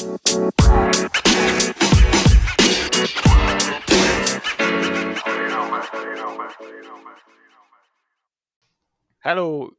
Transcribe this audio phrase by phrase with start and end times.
[0.00, 0.12] Hello,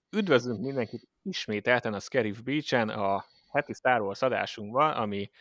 [0.10, 5.32] üdvözlünk mindenkit ismételten a Scarif Beach-en a heti Star Wars adásunkban, ami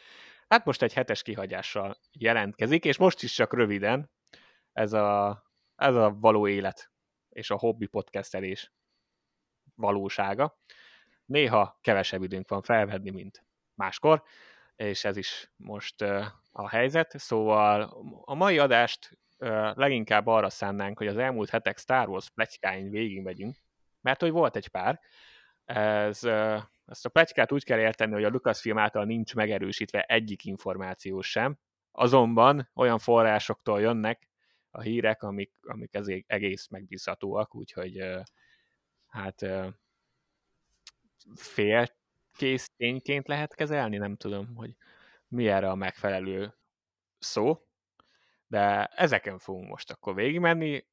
[0.49, 4.11] hát most egy hetes kihagyással jelentkezik, és most is csak röviden
[4.73, 5.43] ez a,
[5.77, 6.91] ez a való élet
[7.29, 8.73] és a hobbi podcastelés
[9.75, 10.59] valósága.
[11.25, 13.45] Néha kevesebb időnk van felvedni, mint
[13.75, 14.23] máskor,
[14.81, 16.01] és ez is most
[16.53, 17.19] a helyzet.
[17.19, 17.83] Szóval
[18.25, 19.19] a mai adást
[19.75, 23.57] leginkább arra szánnánk, hogy az elmúlt hetek Star Wars pletykáin végigmegyünk,
[24.01, 25.01] mert hogy volt egy pár.
[25.65, 26.25] Ez,
[26.87, 31.59] ezt a pletykát úgy kell érteni, hogy a Lucasfilm által nincs megerősítve egyik információ sem,
[31.93, 34.29] azonban olyan forrásoktól jönnek
[34.71, 38.05] a hírek, amik, amik ezért egész megbízhatóak, úgyhogy
[39.07, 39.67] hát uh,
[41.35, 41.87] fél
[42.41, 44.77] kész tényként lehet kezelni, nem tudom, hogy
[45.29, 46.55] mi erre a megfelelő
[47.19, 47.67] szó,
[48.47, 50.87] de ezeken fogunk most akkor végigmenni.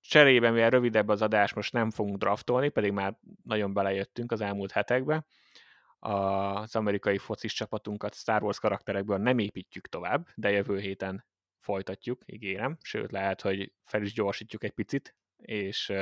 [0.00, 4.72] Cserében, mivel rövidebb az adás, most nem fogunk draftolni, pedig már nagyon belejöttünk az elmúlt
[4.72, 5.26] hetekbe.
[5.98, 11.26] Az amerikai focis csapatunkat Star Wars karakterekből nem építjük tovább, de jövő héten
[11.58, 12.76] folytatjuk, ígérem.
[12.82, 15.92] Sőt, lehet, hogy fel is gyorsítjuk egy picit, és,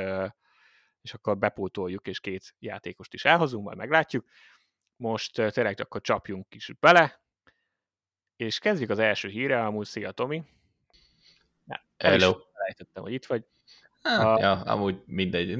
[1.01, 4.25] és akkor bepótoljuk, és két játékost is elhozunk, majd meglátjuk.
[4.99, 7.21] Most tényleg akkor csapjunk is bele,
[8.35, 10.43] és kezdjük az első híre, amúgy szia Tomi.
[11.97, 12.37] Hello.
[12.53, 13.43] Elejtettem, hogy itt vagy.
[14.01, 14.39] Ah, a...
[14.39, 15.57] Ja, amúgy mindegy.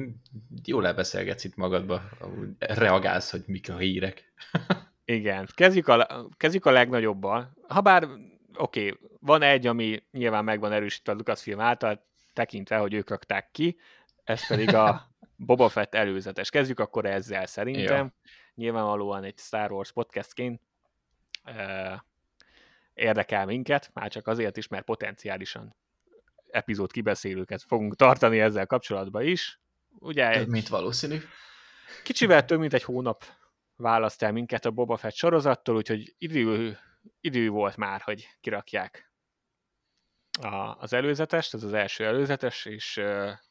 [0.64, 4.32] Jól elbeszélgetsz itt magadba, amúgy reagálsz, hogy mik a hírek.
[5.04, 7.52] Igen, kezdjük a, kezdjük a legnagyobbal.
[7.68, 8.04] Habár,
[8.56, 13.50] oké, okay, van egy, ami nyilván megvan erősítve a Lucasfilm által, tekintve, hogy ők rakták
[13.50, 13.78] ki,
[14.24, 16.50] ez pedig a Boba Fett előzetes.
[16.50, 18.04] Kezdjük akkor ezzel szerintem.
[18.04, 18.30] Jó.
[18.60, 20.60] Nyilvánvalóan egy Star Wars podcastként
[22.94, 25.76] érdekel minket, már csak azért is, mert potenciálisan
[26.50, 29.60] epizód kibeszélőket fogunk tartani ezzel kapcsolatban is.
[29.98, 31.18] Ugye több, mint valószínű.
[32.02, 33.24] Kicsivel több, mint egy hónap
[33.76, 36.78] választ el minket a Boba Fett sorozattól, úgyhogy idő,
[37.20, 39.12] idő volt már, hogy kirakják
[40.40, 42.98] a, az előzetest, ez az első előzetes, és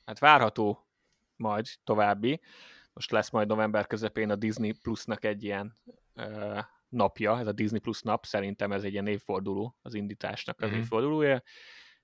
[0.05, 0.87] hát várható
[1.35, 2.41] majd további.
[2.99, 5.77] Most lesz majd november közepén a Disney Plusnak egy ilyen
[6.89, 10.79] napja, ez a Disney Plus nap, szerintem ez egy ilyen évforduló, az indításnak az mm-hmm.
[10.79, 11.43] évfordulója,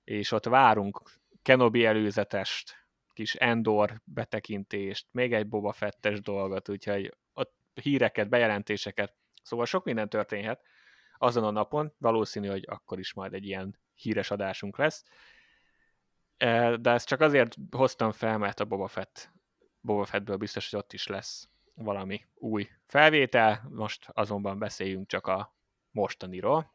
[0.04, 1.02] és ott várunk
[1.42, 2.74] Kenobi előzetest,
[3.12, 10.08] kis Endor betekintést, még egy Boba Fettes dolgot, úgyhogy ott híreket, bejelentéseket, szóval sok minden
[10.08, 10.62] történhet
[11.18, 15.04] azon a napon, valószínű, hogy akkor is majd egy ilyen híres adásunk lesz,
[16.76, 19.34] de ezt csak azért hoztam fel, mert a Boba Fett
[19.86, 25.54] Boba Fettből biztos, hogy ott is lesz valami új felvétel, most azonban beszéljünk csak a
[25.90, 26.74] mostaniról.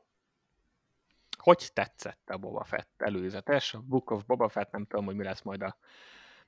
[1.38, 3.74] Hogy tetszett a Boba Fett előzetes?
[3.74, 5.78] A Book of Boba Fett, nem tudom, hogy mi lesz majd a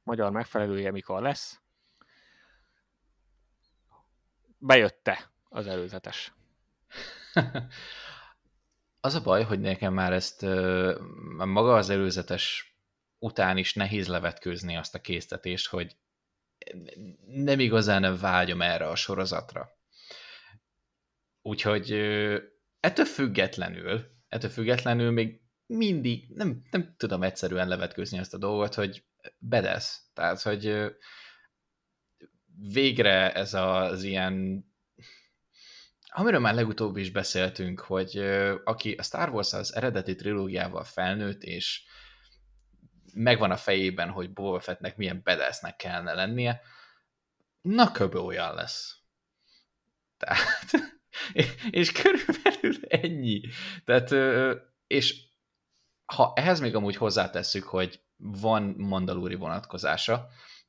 [0.03, 1.61] magyar megfelelője, mikor lesz.
[4.57, 6.33] Bejötte az előzetes.
[8.99, 10.41] az a baj, hogy nekem már ezt
[11.37, 12.75] maga az előzetes
[13.19, 15.97] után is nehéz levetkőzni azt a késztetést, hogy
[17.25, 19.69] nem igazán vágyom erre a sorozatra.
[21.41, 21.91] Úgyhogy
[22.79, 29.05] ettől függetlenül, ettől függetlenül még mindig nem, nem tudom egyszerűen levetkőzni azt a dolgot, hogy
[29.37, 30.01] bedesz.
[30.13, 30.93] Tehát, hogy
[32.71, 34.65] végre ez az ilyen
[36.15, 38.17] amiről már legutóbb is beszéltünk, hogy
[38.63, 41.83] aki a Star Wars az eredeti trilógiával felnőtt, és
[43.13, 46.61] megvan a fejében, hogy Boba Fettnek milyen bedesznek kellene lennie,
[47.61, 48.97] na köbö olyan lesz.
[50.17, 50.71] Tehát,
[51.69, 53.41] és körülbelül ennyi.
[53.85, 54.11] Tehát,
[54.87, 55.21] és
[56.05, 60.27] ha ehhez még amúgy hozzátesszük, hogy van mandalúri vonatkozása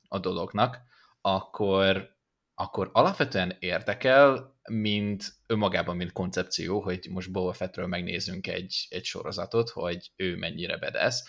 [0.08, 0.78] a dolognak,
[1.20, 2.16] akkor,
[2.54, 9.70] akkor alapvetően érdekel, mint önmagában, mint koncepció, hogy most Boba Fettről megnézzünk egy, egy sorozatot,
[9.70, 11.24] hogy ő mennyire bedesz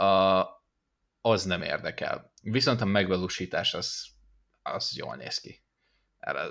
[0.00, 0.64] a,
[1.20, 2.32] az nem érdekel.
[2.42, 4.06] Viszont a megvalósítás az,
[4.62, 5.62] az jól néz ki.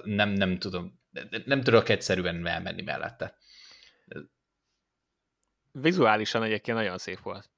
[0.03, 0.99] Nem, nem tudom,
[1.45, 3.37] nem tudok egyszerűen elmenni mellette.
[5.71, 7.49] Vizuálisan egyébként nagyon szép volt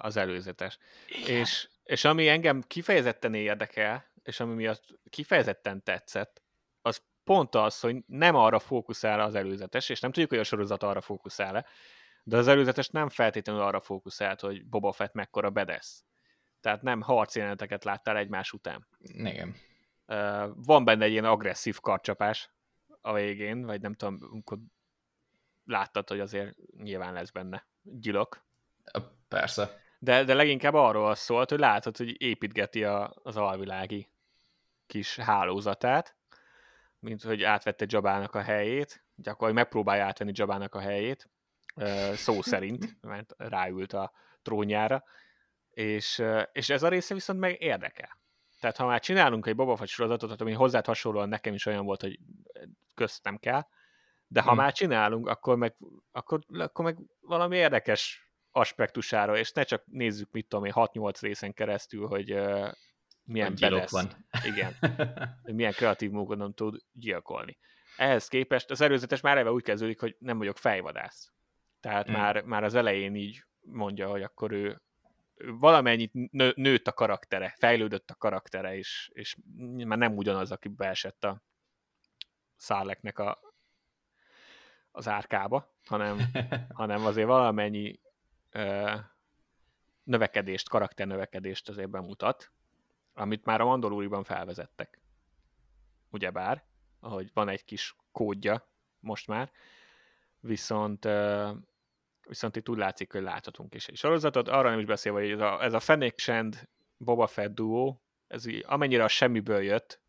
[0.00, 0.78] az előzetes.
[1.26, 6.42] És, és ami engem kifejezetten érdekel, és ami miatt kifejezetten tetszett,
[6.82, 10.82] az pont az, hogy nem arra fókuszál az előzetes, és nem tudjuk, hogy a sorozat
[10.82, 11.66] arra fókuszál-e,
[12.22, 16.04] de az előzetes nem feltétlenül arra fókuszált, hogy Boba Fett mekkora bedesz.
[16.60, 18.86] Tehát nem harcjeleneteket láttál egymás után.
[18.98, 19.54] Igen.
[20.54, 22.50] van benne egy ilyen agresszív karcsapás
[23.00, 24.58] a végén, vagy nem tudom, amikor
[25.64, 28.44] láttad, hogy azért nyilván lesz benne gyilok.
[29.28, 29.80] Persze.
[29.98, 34.08] De, de leginkább arról szólt, hogy látod, hogy építgeti a, az alvilági
[34.86, 36.16] kis hálózatát,
[36.98, 41.30] mint hogy átvette Jabának a helyét, gyakorlatilag megpróbálja átvenni Jabának a helyét,
[42.14, 45.04] szó szerint, mert ráült a trónjára,
[45.70, 46.22] és,
[46.52, 48.20] és ez a része viszont meg érdekel.
[48.60, 52.00] Tehát ha már csinálunk egy Boba Fett sorozatot, ami hozzá hasonlóan nekem is olyan volt,
[52.00, 52.18] hogy
[52.94, 53.66] közt nem kell,
[54.26, 54.58] de ha hmm.
[54.58, 55.76] már csinálunk, akkor meg,
[56.12, 61.52] akkor, akkor meg valami érdekes aspektusára, és ne csak nézzük, mit tudom én, 6-8 részen
[61.52, 62.72] keresztül, hogy uh,
[63.24, 64.26] milyen bedesz, van.
[64.44, 64.76] Igen,
[65.56, 67.58] milyen kreatív módon tud gyilkolni.
[67.96, 71.32] Ehhez képest az előzetes már eleve úgy kezdődik, hogy nem vagyok fejvadász.
[71.82, 72.14] Tehát hmm.
[72.14, 74.82] már, már az elején így mondja, hogy akkor ő,
[75.36, 81.24] valamennyit nő, nőtt a karaktere, fejlődött a karaktere, és, és már nem ugyanaz, aki beesett
[81.24, 81.42] a
[82.56, 83.38] szálleknek a,
[84.90, 86.18] az árkába, hanem,
[86.80, 88.00] hanem azért valamennyi
[88.50, 88.94] ö,
[90.02, 92.52] növekedést, karakternövekedést azért bemutat,
[93.14, 95.00] amit már a Mandaloriban felvezettek.
[96.10, 96.64] Ugyebár,
[97.00, 98.68] ahogy van egy kis kódja
[99.00, 99.50] most már,
[100.40, 101.04] viszont
[102.28, 104.48] viszont itt úgy látszik, hogy láthatunk is egy sorozatot.
[104.48, 108.46] Arra nem is beszélve, hogy ez a, ez a Fennec Shand Boba Fett duó, ez
[108.46, 110.00] így, amennyire a semmiből jött,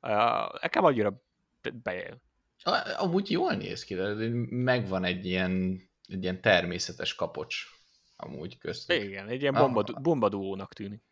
[0.00, 1.22] uh, nekem annyira
[1.82, 2.22] bejön.
[2.96, 7.66] Amúgy jól néz ki, de megvan egy ilyen, egy ilyen természetes kapocs
[8.16, 9.02] amúgy köztük.
[9.02, 10.00] Igen, egy ilyen bomba, ah.
[10.00, 11.02] bomba duónak tűnik.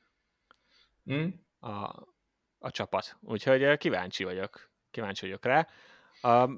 [1.05, 1.47] Hmm?
[1.61, 1.69] A,
[2.59, 3.17] a csapat.
[3.21, 4.71] Úgyhogy kíváncsi vagyok.
[4.91, 5.69] Kíváncsi vagyok rá.
[6.23, 6.51] Uh,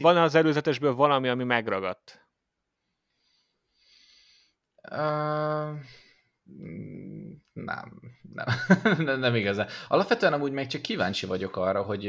[0.00, 2.29] van az előzetesből valami, ami megragadt?
[4.82, 5.78] Uh,
[7.52, 8.00] nem,
[8.98, 9.68] nem, nem igazán.
[9.88, 12.06] Alapvetően amúgy még csak kíváncsi vagyok arra, hogy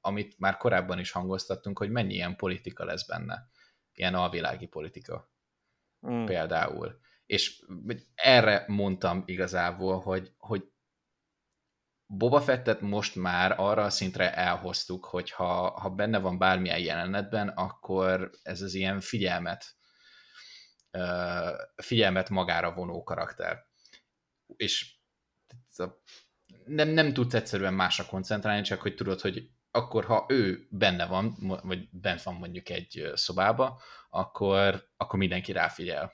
[0.00, 3.50] amit már korábban is hangoztattunk, hogy mennyi ilyen politika lesz benne.
[3.92, 5.30] Ilyen alvilági politika.
[6.06, 6.24] Mm.
[6.24, 7.00] Például.
[7.26, 7.64] És
[8.14, 10.72] erre mondtam igazából, hogy, hogy
[12.06, 17.48] Boba Fettet most már arra a szintre elhoztuk, hogy ha, ha benne van bármilyen jelenetben,
[17.48, 19.64] akkor ez az ilyen figyelmet
[21.76, 23.66] figyelmet magára vonó karakter.
[24.56, 24.94] És
[26.64, 31.36] nem, nem tudsz egyszerűen másra koncentrálni, csak hogy tudod, hogy akkor ha ő benne van,
[31.62, 33.80] vagy bent van mondjuk egy szobába,
[34.10, 36.12] akkor, akkor mindenki ráfigyel.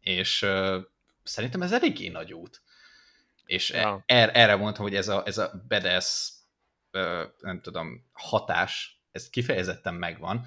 [0.00, 0.82] És uh,
[1.22, 2.62] szerintem ez eléggé nagy út.
[3.44, 4.02] És ja.
[4.06, 6.38] er, erre mondtam, hogy ez a, ez a bedesz,
[6.92, 10.46] uh, nem tudom, hatás, ez kifejezetten megvan.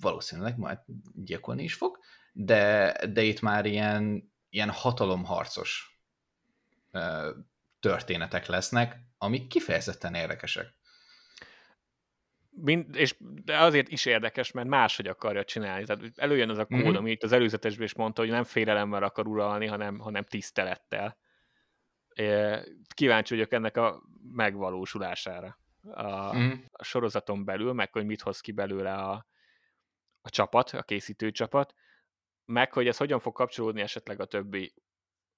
[0.00, 0.78] Valószínűleg majd
[1.14, 1.98] gyilkolni is fog,
[2.32, 5.98] de, de itt már ilyen, ilyen hatalomharcos
[7.80, 10.74] történetek lesznek, amik kifejezetten érdekesek.
[12.50, 15.84] Mind, és de azért is érdekes, mert máshogy akarja csinálni.
[15.84, 16.94] Tehát előjön az a kód, mm-hmm.
[16.94, 21.16] ami itt az előzetesben is mondta, hogy nem félelemmel akar uralni, hanem, hanem tisztelettel.
[22.94, 24.02] Kíváncsi vagyok ennek a
[24.32, 25.58] megvalósulására
[25.90, 26.52] a, mm.
[26.72, 29.26] a sorozaton belül, meg hogy mit hoz ki belőle a,
[30.20, 31.74] a csapat, a készítő csapat,
[32.44, 34.74] meg hogy ez hogyan fog kapcsolódni esetleg a többi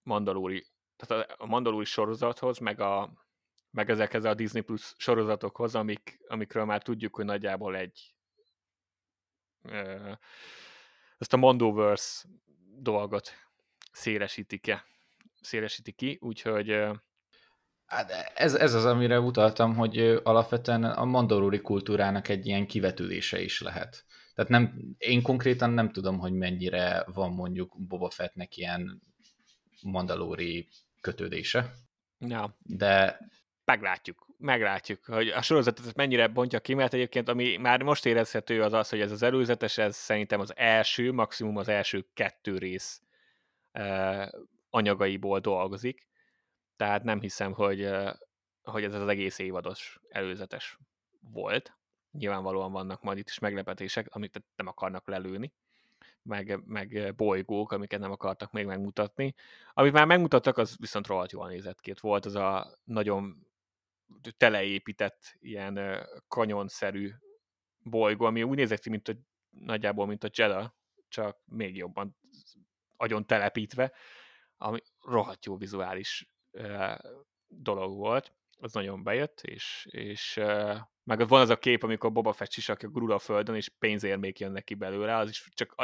[0.03, 0.67] mandalóri,
[0.97, 3.13] tehát a mandalóri sorozathoz, meg a,
[3.71, 8.17] meg ezekhez a Disney Plus sorozatokhoz, amik, amikről már tudjuk, hogy nagyjából egy
[11.19, 12.29] ezt a Mondoverse
[12.79, 13.33] dolgot
[13.93, 14.85] szélesítik-e,
[15.41, 16.71] szélesíti ki, úgyhogy
[17.87, 23.61] Hát ez, ez az, amire utaltam, hogy alapvetően a mandalóri kultúrának egy ilyen kivetülése is
[23.61, 24.05] lehet.
[24.35, 29.01] Tehát nem, én konkrétan nem tudom, hogy mennyire van mondjuk Boba Fettnek ilyen
[29.83, 30.69] mandalóri
[31.01, 31.75] kötődése.
[32.19, 32.57] Ja.
[32.63, 33.19] De
[33.65, 38.73] meglátjuk, meglátjuk, hogy a sorozatot mennyire bontja ki, mert egyébként ami már most érezhető az
[38.73, 43.03] az, hogy ez az előzetes, ez szerintem az első, maximum az első kettő rész
[43.73, 44.29] eh,
[44.71, 46.07] anyagaiból dolgozik,
[46.77, 47.91] tehát nem hiszem, hogy,
[48.63, 50.79] hogy ez az egész évados előzetes
[51.21, 51.77] volt.
[52.11, 55.53] Nyilvánvalóan vannak majd itt is meglepetések, amit nem akarnak lelőni,
[56.23, 59.35] meg, meg bolygók, amiket nem akartak még megmutatni.
[59.73, 61.95] Amit már megmutattak, az viszont rohadt jól nézett ki.
[62.01, 63.47] Volt az a nagyon
[64.37, 67.13] teleépített ilyen kanyonszerű
[67.83, 69.13] bolygó, ami úgy nézett ki, mint a,
[69.51, 70.71] nagyjából, mint a Jeddah,
[71.09, 72.17] csak még jobban
[72.97, 73.93] agyon telepítve,
[74.57, 76.29] ami rohadt jó vizuális
[77.47, 80.35] dolog volt, az nagyon bejött, és, és
[81.03, 84.65] meg van az a kép, amikor Boba Fett sisakja gurul a földön, és pénzérmék jönnek
[84.65, 85.75] ki belőle, az is csak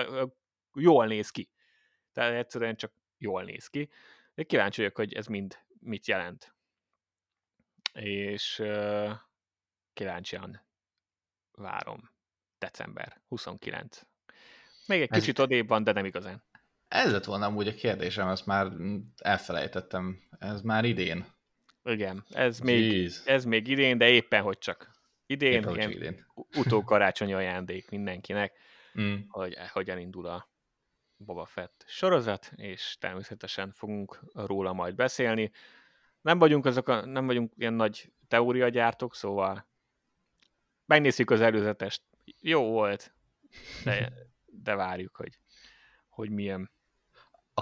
[0.75, 1.51] jól néz ki.
[2.13, 3.91] Tehát egyszerűen csak jól néz ki.
[4.35, 6.55] De kíváncsi vagyok, hogy ez mind mit jelent
[7.93, 9.11] és uh,
[9.93, 10.67] kíváncsian
[11.51, 12.11] várom.
[12.59, 14.01] december 29.
[14.87, 15.45] Még egy kicsit ez...
[15.45, 16.45] odébb van, de nem igazán.
[16.93, 18.73] Ez lett volna amúgy a kérdésem, azt már
[19.17, 20.21] elfelejtettem.
[20.39, 21.27] Ez már idén.
[21.85, 24.91] Igen, ez még, ez még idén, de éppen hogy csak
[25.27, 26.27] idén, éppen, ilyen idén.
[26.57, 28.59] utókarácsonyi ajándék mindenkinek,
[29.01, 29.15] mm.
[29.29, 30.51] hogy hogyan indul a
[31.17, 35.51] Boba Fett sorozat, és természetesen fogunk róla majd beszélni.
[36.21, 39.69] Nem vagyunk azok a, nem vagyunk ilyen nagy teóriagyártók, szóval
[40.87, 42.03] megnézzük az előzetest.
[42.41, 43.15] Jó volt,
[43.85, 44.13] de,
[44.47, 45.39] de várjuk, hogy,
[46.09, 46.71] hogy milyen.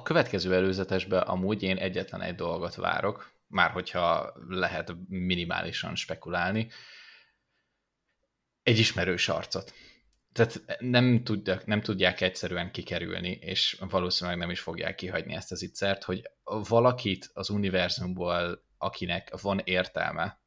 [0.01, 6.71] A következő előzetesben amúgy én egyetlen egy dolgot várok, már hogyha lehet minimálisan spekulálni,
[8.63, 9.75] egy ismerős arcot.
[10.33, 15.63] Tehát nem tudják, nem tudják egyszerűen kikerülni, és valószínűleg nem is fogják kihagyni ezt az
[15.63, 20.41] ittszert, hogy valakit az univerzumból, akinek van értelme,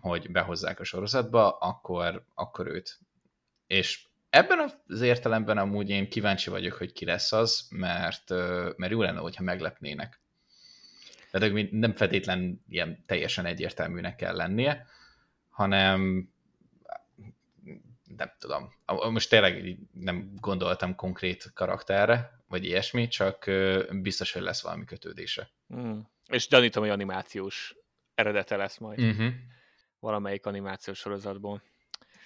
[0.00, 2.98] hogy behozzák a sorozatba, akkor, akkor őt.
[3.66, 8.30] És ebben az értelemben amúgy én kíváncsi vagyok, hogy ki lesz az, mert,
[8.76, 10.20] mert jó lenne, hogyha meglepnének.
[11.30, 14.86] Tehát nem feltétlen ilyen teljesen egyértelműnek kell lennie,
[15.50, 16.28] hanem
[18.16, 18.72] nem tudom,
[19.12, 23.50] most tényleg nem gondoltam konkrét karakterre, vagy ilyesmi, csak
[23.90, 25.50] biztos, hogy lesz valami kötődése.
[25.74, 25.98] Mm.
[26.28, 27.76] És gyanítom, hogy animációs
[28.14, 29.00] eredete lesz majd.
[29.00, 29.32] Uh-huh.
[30.00, 31.62] Valamelyik animációs sorozatból.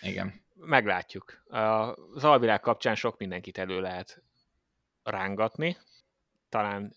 [0.02, 0.44] Igen.
[0.58, 1.42] Meglátjuk.
[2.14, 4.22] Az alvilág kapcsán sok mindenkit elő lehet
[5.02, 5.76] rángatni.
[6.48, 6.94] Talán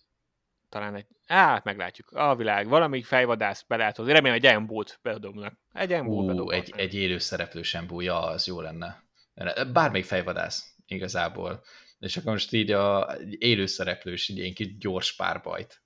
[0.69, 5.53] talán egy, hát meglátjuk, a világ, valami fejvadász be lehet hozni, remélem egy embót bedobnak.
[5.73, 6.55] Egy embót bedobnak.
[6.55, 9.03] Egy, egy élő szereplős embó, ja, az jó lenne.
[9.73, 11.63] Bármelyik fejvadász igazából.
[11.99, 15.81] És akkor most így a élő szereplős, így ilyen kis gyors párbajt.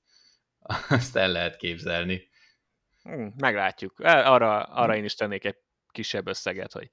[0.90, 2.30] Azt el lehet képzelni.
[3.04, 4.00] Hmm, meglátjuk.
[4.00, 5.58] Arra, arra én is tennék egy
[5.92, 6.90] kisebb összeget, hogy,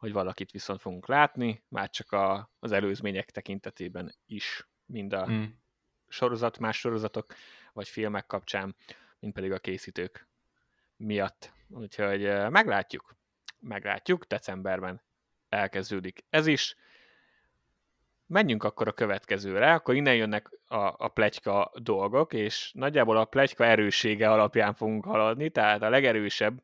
[0.00, 5.60] hogy valakit viszont fogunk látni, már csak a, az előzmények tekintetében is, mind a, hmm
[6.10, 7.34] sorozat, más sorozatok,
[7.72, 8.76] vagy filmek kapcsán,
[9.18, 10.28] mint pedig a készítők
[10.96, 11.52] miatt.
[11.68, 13.16] Úgyhogy meglátjuk.
[13.60, 15.02] Meglátjuk, decemberben
[15.48, 16.76] elkezdődik ez is.
[18.26, 23.64] Menjünk akkor a következőre, akkor innen jönnek a, a plegyka dolgok, és nagyjából a plegyka
[23.64, 26.62] erőssége alapján fogunk haladni, tehát a legerősebb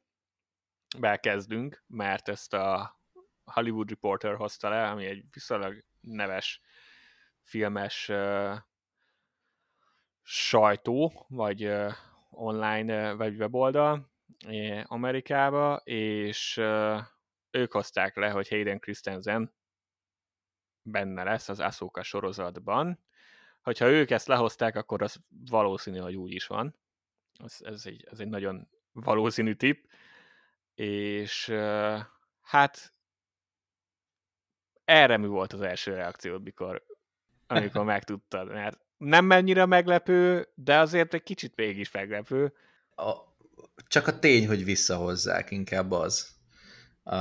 [1.20, 3.00] kezdünk, mert ezt a
[3.52, 6.60] Hollywood Reporter hozta le, ami egy viszonylag neves
[7.42, 8.10] filmes
[10.22, 11.72] sajtó, vagy
[12.30, 14.10] online, vagy weboldal
[14.84, 16.56] Amerikába, és
[17.50, 19.54] ők hozták le, hogy Hayden Christensen
[20.82, 23.04] benne lesz az Asuka sorozatban.
[23.62, 26.76] Hogyha ők ezt lehozták, akkor az valószínű, hogy úgy is van.
[27.44, 29.84] Ez, ez, egy, ez egy nagyon valószínű tipp.
[30.74, 31.48] És
[32.40, 32.95] hát
[34.86, 36.82] erre mi volt az első reakciód, mikor,
[37.46, 38.52] amikor megtudtad?
[38.52, 42.52] Mert nem mennyire meglepő, de azért egy kicsit mégis meglepő.
[42.94, 43.12] A,
[43.88, 46.28] csak a tény, hogy visszahozzák, inkább az,
[47.02, 47.16] a,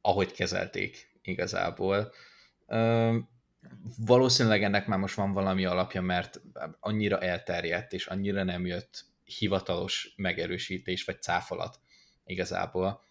[0.00, 2.12] ahogy kezelték igazából.
[2.66, 2.76] A,
[4.06, 6.40] valószínűleg ennek már most van valami alapja, mert
[6.80, 11.80] annyira elterjedt, és annyira nem jött hivatalos megerősítés, vagy cáfolat
[12.24, 13.02] igazából,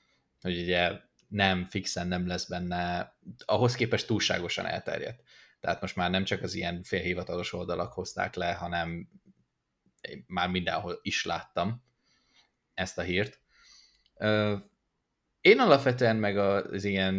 [0.41, 3.13] hogy ugye nem, fixen nem lesz benne,
[3.45, 5.23] ahhoz képest túlságosan elterjedt
[5.59, 9.09] tehát most már nem csak az ilyen félhivatalos oldalak hozták le, hanem
[10.27, 11.83] már mindenhol is láttam
[12.73, 13.41] ezt a hírt.
[15.41, 17.15] Én alapvetően meg az ilyen,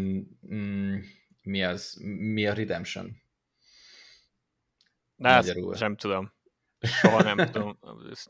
[0.55, 0.99] mm,
[1.43, 3.23] mi az, mi a Redemption?
[5.17, 5.77] De Magyarul.
[5.79, 6.33] nem tudom.
[6.81, 7.79] Soha nem tudom,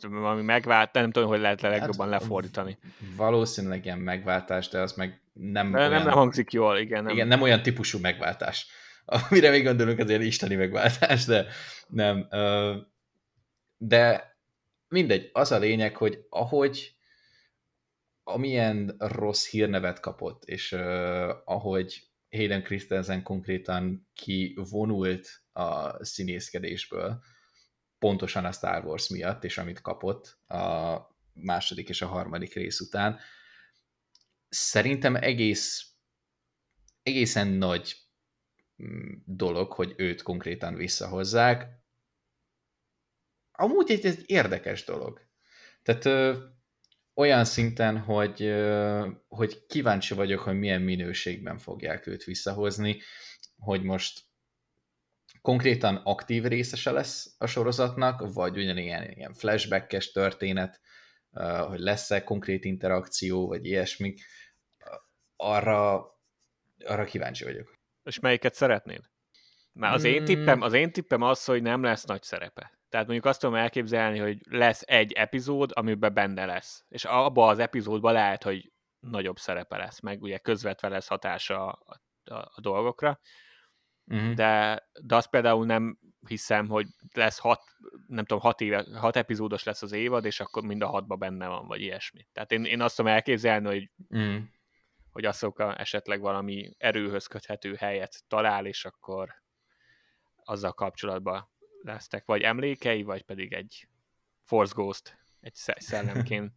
[0.01, 2.79] valami megvált, nem tudom, hogy lehet legjobban hát, lefordítani.
[3.17, 7.03] Valószínűleg ilyen megváltás, de az meg nem de olyan, nem, nem hangzik jól, igen.
[7.03, 7.13] Nem.
[7.13, 8.67] Igen, nem olyan típusú megváltás
[9.31, 11.47] amire még gondolunk, azért isteni megváltás, de
[11.89, 12.29] nem.
[13.79, 14.37] De
[14.89, 16.97] mindegy, az a lényeg, hogy ahogy
[18.23, 20.73] amilyen rossz hírnevet kapott, és
[21.45, 27.23] ahogy Hayden Christensen konkrétan kivonult a színészkedésből,
[27.99, 30.97] pontosan a Star Wars miatt, és amit kapott a
[31.33, 33.19] második és a harmadik rész után,
[34.49, 35.89] szerintem egész
[37.03, 37.97] egészen nagy
[39.25, 41.67] dolog, hogy őt konkrétan visszahozzák.
[43.53, 45.21] Amúgy ez egy érdekes dolog.
[45.83, 46.37] Tehát ö,
[47.15, 53.01] olyan szinten, hogy, ö, hogy kíváncsi vagyok, hogy milyen minőségben fogják őt visszahozni,
[53.59, 54.21] hogy most
[55.41, 60.81] konkrétan aktív részese lesz a sorozatnak, vagy ugyanilyen ilyen flashbackes történet,
[61.69, 64.15] hogy lesz-e konkrét interakció, vagy ilyesmi,
[65.37, 66.17] arra
[66.85, 67.75] Arra kíváncsi vagyok.
[68.03, 69.01] És melyiket szeretnéd?
[69.73, 72.79] Már az én tippem, az én tippem az, hogy nem lesz nagy szerepe.
[72.89, 76.85] Tehát mondjuk azt tudom elképzelni, hogy lesz egy epizód, amiben benne lesz.
[76.89, 82.01] És abban az epizódban lehet, hogy nagyobb szerepe lesz, meg ugye közvetve lesz hatása a,
[82.25, 83.21] a, a dolgokra.
[84.11, 84.35] Uh-huh.
[84.35, 87.63] De, de azt például nem hiszem, hogy lesz hat,
[88.07, 91.47] nem tudom, hat, éve, hat epizódos lesz az évad, és akkor mind a hatba benne
[91.47, 92.29] van, vagy ilyesmi.
[92.33, 94.43] Tehát én, én azt tudom elképzelni, hogy, uh-huh.
[95.13, 99.43] hogy Azoka esetleg valami erőhöz köthető helyet talál, és akkor
[100.45, 101.49] azzal kapcsolatban
[101.83, 103.89] lesznek vagy emlékei, vagy pedig egy
[104.45, 106.53] Force Ghost, egy szellemként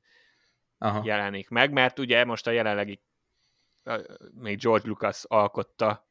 [1.03, 3.01] jelenik meg, mert ugye most a jelenlegi
[4.33, 6.10] még George Lucas alkotta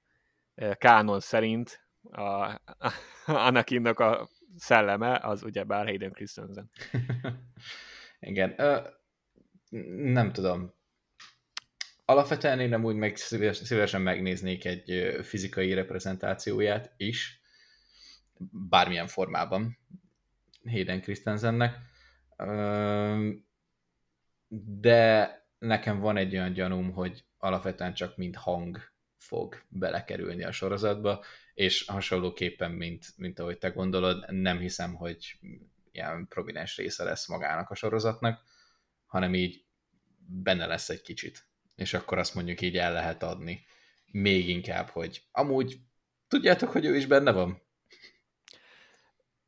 [0.79, 2.61] kánon szerint a,
[3.49, 6.71] Anakinnak a szelleme az ugye bár Hayden Christensen.
[8.21, 8.55] Igen.
[8.57, 8.81] Ö,
[9.97, 10.75] nem tudom.
[12.05, 17.41] Alapvetően én nem úgy meg szívesen megnéznék egy fizikai reprezentációját is,
[18.69, 19.79] bármilyen formában
[20.71, 21.79] Hayden Christensennek.
[24.81, 28.79] De nekem van egy olyan gyanúm, hogy alapvetően csak mint hang
[29.21, 31.25] fog belekerülni a sorozatba,
[31.55, 35.39] és hasonlóképpen, mint, mint ahogy te gondolod, nem hiszem, hogy
[35.93, 38.43] ilyen prominens része lesz magának a sorozatnak,
[39.07, 39.65] hanem így
[40.27, 41.47] benne lesz egy kicsit.
[41.77, 43.65] És akkor azt mondjuk így el lehet adni.
[44.07, 45.79] Még inkább, hogy amúgy
[46.29, 47.63] tudjátok, hogy ő is benne van?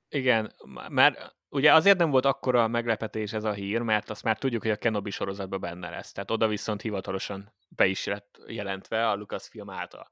[0.08, 0.54] Igen,
[0.88, 4.70] mert ugye azért nem volt akkora meglepetés ez a hír, mert azt már tudjuk, hogy
[4.70, 6.12] a Kenobi sorozatban benne lesz.
[6.12, 10.10] Tehát oda viszont hivatalosan be is lett jelentve a Lucasfilm által.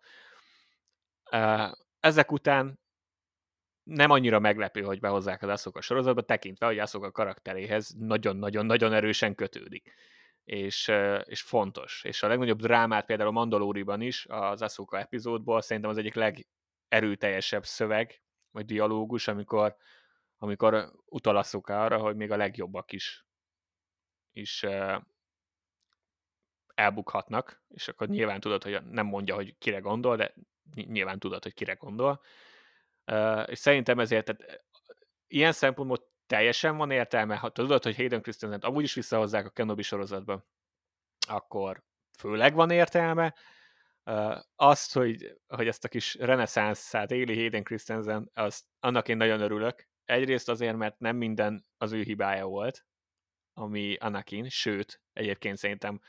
[2.00, 2.80] Ezek után
[3.82, 9.92] nem annyira meglepő, hogy behozzák az Ahsoka sorozatba, tekintve, hogy Ahsoka karakteréhez nagyon-nagyon-nagyon erősen kötődik.
[10.44, 10.92] És,
[11.24, 12.04] és fontos.
[12.04, 17.64] És a legnagyobb drámát például a Mandaloriban is, az Ahsoka epizódból szerintem az egyik legerőteljesebb
[17.64, 19.76] szöveg, vagy dialógus, amikor,
[20.42, 23.26] amikor utal arra, hogy még a legjobbak is,
[24.32, 24.66] is
[26.74, 30.34] elbukhatnak, és akkor nyilván tudod, hogy nem mondja, hogy kire gondol, de
[30.74, 32.22] nyilván tudod, hogy kire gondol.
[33.46, 34.64] És szerintem ezért tehát,
[35.26, 39.82] ilyen szempontból teljesen van értelme, ha tudod, hogy Hayden Christensen amúgy is visszahozzák a Kenobi
[39.82, 40.46] sorozatba,
[41.28, 41.82] akkor
[42.18, 43.34] főleg van értelme,
[44.56, 49.89] azt, hogy, hogy ezt a kis reneszánszát éli Hayden Christensen, az, annak én nagyon örülök.
[50.10, 52.86] Egyrészt azért, mert nem minden az ő hibája volt,
[53.52, 56.00] ami Anakin, sőt, egyébként szerintem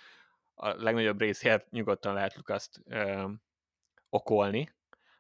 [0.54, 2.42] a legnagyobb részért nyugodtan lehet
[2.86, 3.32] ö,
[4.10, 4.74] okolni,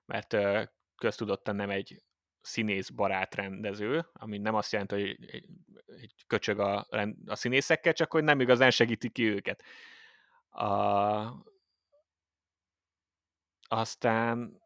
[0.06, 0.64] mert ö,
[0.96, 2.04] köztudottan nem egy
[2.42, 5.50] színész barát rendező, ami nem azt jelenti, hogy egy,
[5.86, 6.88] egy köcsög a,
[7.26, 9.64] a színészekkel, csak hogy nem igazán segíti ki őket.
[10.50, 10.66] A,
[13.68, 14.62] aztán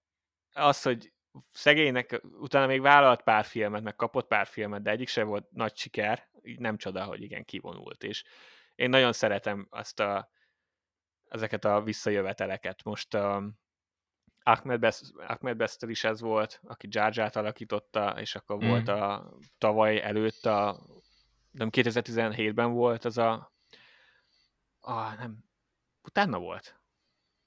[0.52, 1.14] az, hogy
[1.52, 5.76] szegénynek utána még vállalt pár filmet, meg kapott pár filmet, de egyik se volt nagy
[5.76, 8.24] siker, így nem csoda, hogy igen, kivonult, és
[8.76, 10.30] én nagyon szeretem azt a,
[11.28, 12.84] ezeket a visszajöveteleket.
[12.84, 13.44] Most a
[14.44, 18.68] Ahmed, Best, Ahmed Bestel is ez volt, aki Jar alakította, és akkor mm.
[18.68, 20.86] volt a tavaly előtt a
[21.52, 23.54] nem 2017-ben volt az a,
[24.80, 25.46] a nem,
[26.02, 26.80] utána volt.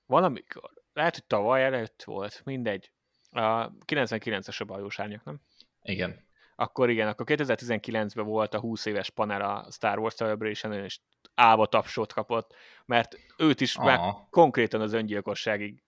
[0.07, 2.93] Valamikor, lehet, hogy tavaly előtt volt, mindegy.
[3.31, 5.41] A 99-es a bajós árnyak, nem?
[5.83, 6.27] Igen.
[6.57, 11.01] Akkor igen, akkor 2019-ben volt a 20 éves panel a Star Wars celebration és
[11.35, 13.87] álva tapsot kapott, mert őt is Aha.
[13.87, 15.83] már konkrétan az öngyilkosságig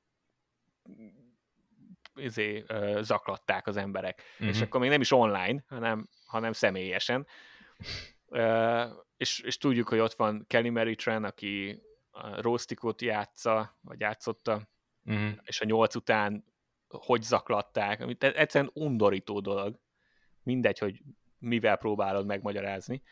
[2.14, 4.22] izé, uh, zaklatták az emberek.
[4.32, 4.48] Uh-huh.
[4.48, 4.64] És mhm.
[4.64, 7.26] akkor még nem is online, hanem, hanem személyesen.
[8.26, 8.84] Uh,
[9.16, 14.68] és, és tudjuk, hogy ott van Kelly Mary Tran, aki a Róstikot játsza, vagy játszotta,
[15.04, 15.30] uh-huh.
[15.44, 16.44] és a nyolc után
[16.90, 19.78] hogy zaklatták, amit egyszerűen undorító dolog.
[20.42, 21.02] Mindegy, hogy
[21.38, 23.02] mivel próbálod megmagyarázni.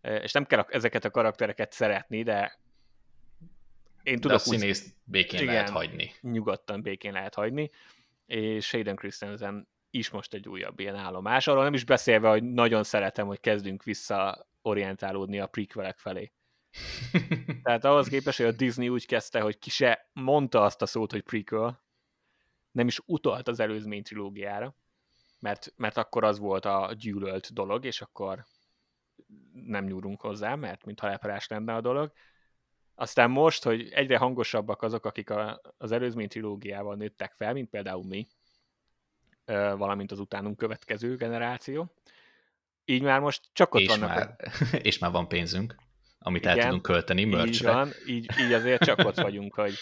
[0.00, 2.58] És nem kell ezeket a karaktereket szeretni, de
[4.02, 6.12] én tudok de a színészt úgy, békén igen, lehet hagyni.
[6.20, 7.70] Nyugodtan békén lehet hagyni,
[8.26, 11.46] és Hayden Christensen is most egy újabb ilyen állomás.
[11.46, 16.32] Arról nem is beszélve, hogy nagyon szeretem, hogy kezdünk vissza orientálódni a prequelek felé.
[17.62, 21.10] Tehát ahhoz képest, hogy a Disney úgy kezdte, hogy ki se mondta azt a szót,
[21.10, 21.83] hogy prequel,
[22.74, 24.74] nem is utalt az előzmény trilógiára,
[25.40, 28.44] mert, mert akkor az volt a gyűlölt dolog, és akkor
[29.52, 32.12] nem nyúlunk hozzá, mert mintha leparás lenne a dolog.
[32.94, 38.04] Aztán most, hogy egyre hangosabbak azok, akik a, az előzmény trilógiával nőttek fel, mint például
[38.04, 38.26] mi,
[39.76, 41.94] valamint az utánunk következő generáció,
[42.84, 44.08] így már most csak ott és vannak.
[44.08, 44.76] Már, a...
[44.88, 45.74] És már van pénzünk
[46.26, 47.68] amit Igen, el tudunk költeni merchre.
[47.68, 49.74] Így van, így, így azért csak ott vagyunk, hogy,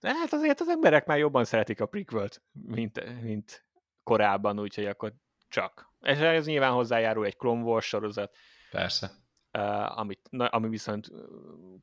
[0.00, 3.66] De hát azért az emberek már jobban szeretik a prequelt, mint, mint
[4.02, 5.12] korábban, úgyhogy akkor
[5.48, 5.92] csak.
[6.00, 8.36] És ez nyilván hozzájárul egy Clone Wars sorozat.
[8.70, 9.10] Persze.
[9.58, 11.10] Uh, amit, na, ami viszont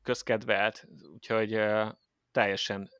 [0.02, 1.88] közkedvelt, úgyhogy uh,
[2.30, 2.90] teljesen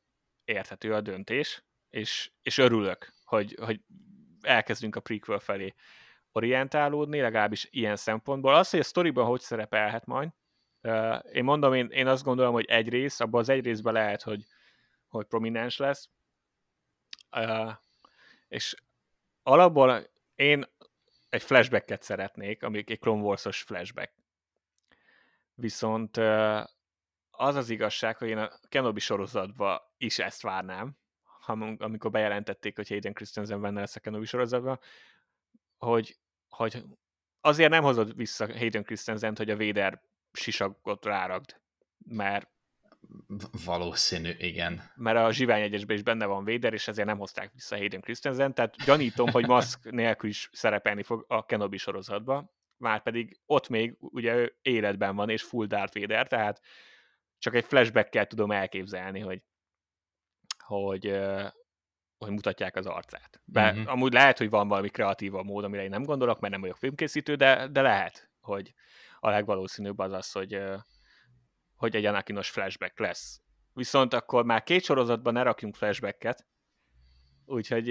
[0.45, 3.81] érthető a döntés, és, és örülök, hogy, hogy
[4.41, 5.75] elkezdünk a prequel felé
[6.33, 8.55] orientálódni, legalábbis ilyen szempontból.
[8.55, 10.29] Az, hogy a sztoriban hogy szerepelhet majd,
[10.83, 14.23] uh, én mondom, én, én azt gondolom, hogy egy rész, abban az egy részben lehet,
[14.23, 14.45] hogy,
[15.09, 16.09] hogy prominens lesz,
[17.37, 17.73] uh,
[18.49, 18.75] és
[19.43, 20.65] alapból én
[21.29, 24.13] egy flashbacket szeretnék, ami egy Clone Wars-os flashback.
[25.55, 26.65] Viszont uh,
[27.31, 30.97] az az igazság, hogy én a Kenobi sorozatban is ezt várnám,
[31.79, 34.81] amikor bejelentették, hogy Hayden Christensen benne lesz a Kenobi sorozatban,
[35.77, 36.19] hogy,
[36.49, 36.85] hogy
[37.41, 41.61] azért nem hozod vissza Hayden christensen hogy a Véder sisakot ráragd,
[41.99, 42.51] mert
[43.65, 44.83] Valószínű, igen.
[44.95, 48.55] Mert a Zsivány egyesben is benne van Véder, és ezért nem hozták vissza Hayden Christensen,
[48.55, 53.97] tehát gyanítom, hogy maszk nélkül is szerepelni fog a Kenobi sorozatba, már pedig ott még
[53.99, 56.61] ugye ő életben van, és full Darth Vader, tehát
[57.39, 59.43] csak egy flashback-kel tudom elképzelni, hogy,
[60.65, 61.21] hogy,
[62.19, 63.41] hogy mutatják az arcát.
[63.45, 63.93] De uh-huh.
[63.93, 67.35] amúgy lehet, hogy van valami kreatívabb mód, amire én nem gondolok, mert nem vagyok filmkészítő,
[67.35, 68.75] de, de lehet, hogy
[69.21, 70.61] a legvalószínűbb az az, hogy,
[71.79, 73.41] hogy egy Anakinos flashback lesz.
[73.73, 76.47] Viszont akkor már két sorozatban ne rakjunk flashbacket,
[77.45, 77.91] úgyhogy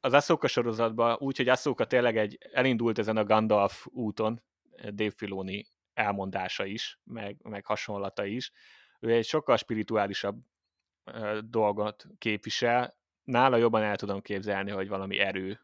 [0.00, 4.42] az Ahsoka sorozatban, úgyhogy Ahsoka tényleg egy, elindult ezen a Gandalf úton,
[4.90, 8.52] Dave Filoni elmondása is, meg, meg hasonlata is.
[9.00, 10.38] Ő egy sokkal spirituálisabb
[11.40, 15.60] dolgot képvisel, nála jobban el tudom képzelni, hogy valami erő,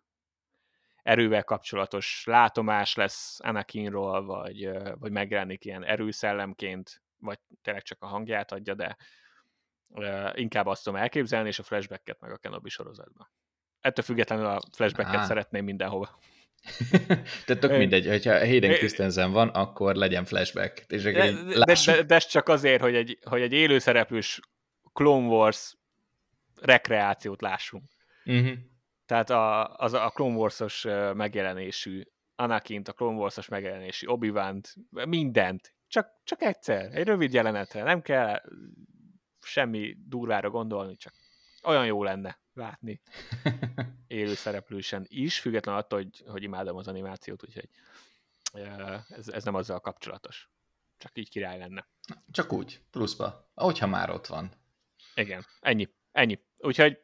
[1.02, 8.52] erővel kapcsolatos látomás lesz Anakinról, vagy, vagy megjelenik ilyen erőszellemként, vagy tényleg csak a hangját
[8.52, 8.96] adja, de
[10.34, 13.30] inkább azt tudom elképzelni, és a flashbacket meg a Kenobi sorozatban.
[13.80, 15.24] Ettől függetlenül a flashbacket ah.
[15.24, 16.18] szeretném mindenhova.
[17.46, 20.84] Tehát tök mindegy, hogyha Hayden Christensen van, akkor legyen flashback.
[20.88, 24.40] És de, de, de, de, ez csak azért, hogy egy, hogy egy élőszereplős
[24.92, 25.76] Clone Wars
[26.60, 27.84] rekreációt lássunk.
[28.24, 28.52] Uh-huh.
[29.06, 32.02] Tehát a, az a Clone Wars-os megjelenésű
[32.34, 34.32] Anakin, a Clone Wars-os megjelenésű obi
[34.90, 35.74] mindent.
[35.92, 37.82] Csak, csak egyszer, egy rövid jelenetre.
[37.82, 38.42] Nem kell
[39.40, 41.14] semmi durvára gondolni, csak
[41.62, 43.00] olyan jó lenne látni
[44.06, 47.68] élő szereplősen is, független attól, hogy, hogy imádom az animációt, úgyhogy
[49.08, 50.50] ez, ez nem azzal kapcsolatos.
[50.98, 51.88] Csak így király lenne.
[52.30, 53.50] Csak úgy, pluszba.
[53.54, 54.52] Ahogyha már ott van.
[55.14, 55.88] Igen, ennyi.
[56.12, 56.38] Ennyi.
[56.58, 56.98] Úgyhogy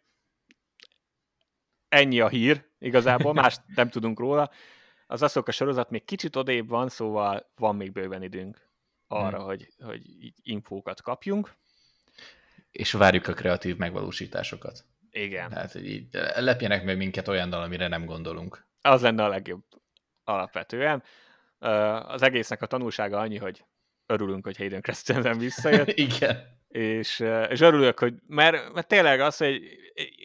[1.89, 4.51] ennyi a hír, igazából, más nem tudunk róla.
[5.07, 8.68] Az Aszoka sorozat még kicsit odébb van, szóval van még bőven időnk
[9.09, 9.47] arra, hmm.
[9.47, 11.55] hogy, hogy így infókat kapjunk.
[12.71, 14.85] És várjuk a kreatív megvalósításokat.
[15.11, 15.49] Igen.
[15.49, 18.67] Tehát, hogy így lepjenek meg minket olyannal, amire nem gondolunk.
[18.81, 19.65] Az lenne a legjobb
[20.25, 21.03] alapvetően.
[22.07, 23.65] Az egésznek a tanulsága annyi, hogy
[24.07, 25.89] örülünk, hogy Hayden Christensen visszajött.
[26.09, 29.63] Igen és, és örülök, hogy, mert, mert tényleg az, hogy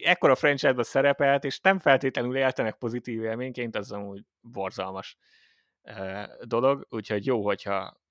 [0.04, 5.16] ekkora franchise-ba szerepelt, és nem feltétlenül éltenek pozitív élményként, az amúgy borzalmas
[6.42, 8.02] dolog, úgyhogy jó, hogyha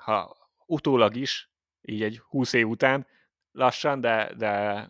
[0.00, 0.36] ha
[0.66, 3.06] utólag is, így egy 20 év után
[3.52, 4.86] lassan, de, de,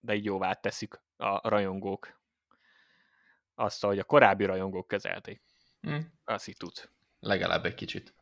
[0.00, 2.20] de így jóvá teszik a rajongók
[3.54, 5.42] azt, hogy a korábbi rajongók kezelték.
[5.80, 6.12] Hmm.
[6.24, 6.90] Azt így tud.
[7.20, 8.14] Legalább egy kicsit.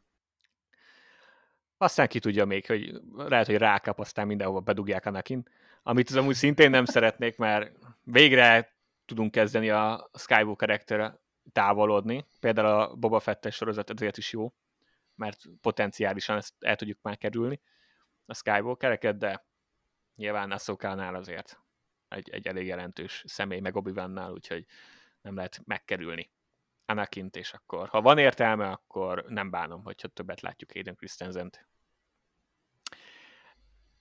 [1.77, 5.49] Aztán ki tudja még, hogy lehet, hogy rákap, aztán mindenhova bedugják Anakin,
[5.83, 11.21] amit az amúgy szintén nem szeretnék, mert végre tudunk kezdeni a Skywalker
[11.53, 12.27] távolodni.
[12.41, 14.53] Például a Boba Fett sorozat ezért is jó,
[15.15, 17.61] mert potenciálisan ezt el tudjuk már kerülni,
[18.27, 19.47] a Skywalker-eket, de
[20.15, 21.61] nyilván a Szokánál azért
[22.09, 23.93] egy, egy elég jelentős személy, meg obi
[24.31, 24.67] úgyhogy
[25.21, 26.31] nem lehet megkerülni
[26.85, 31.67] Anakint, és akkor ha van értelme, akkor nem bánom, hogyha többet látjuk Hayden Christensen-t.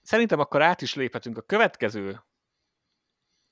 [0.02, 2.22] Szerintem akkor át is léphetünk a következő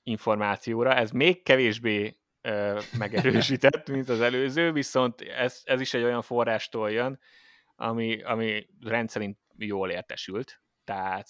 [0.03, 6.21] információra, ez még kevésbé ö, megerősített, mint az előző, viszont ez, ez is egy olyan
[6.21, 7.19] forrástól jön,
[7.81, 10.61] ami, ami rendszerint jól értesült.
[10.83, 11.29] Tehát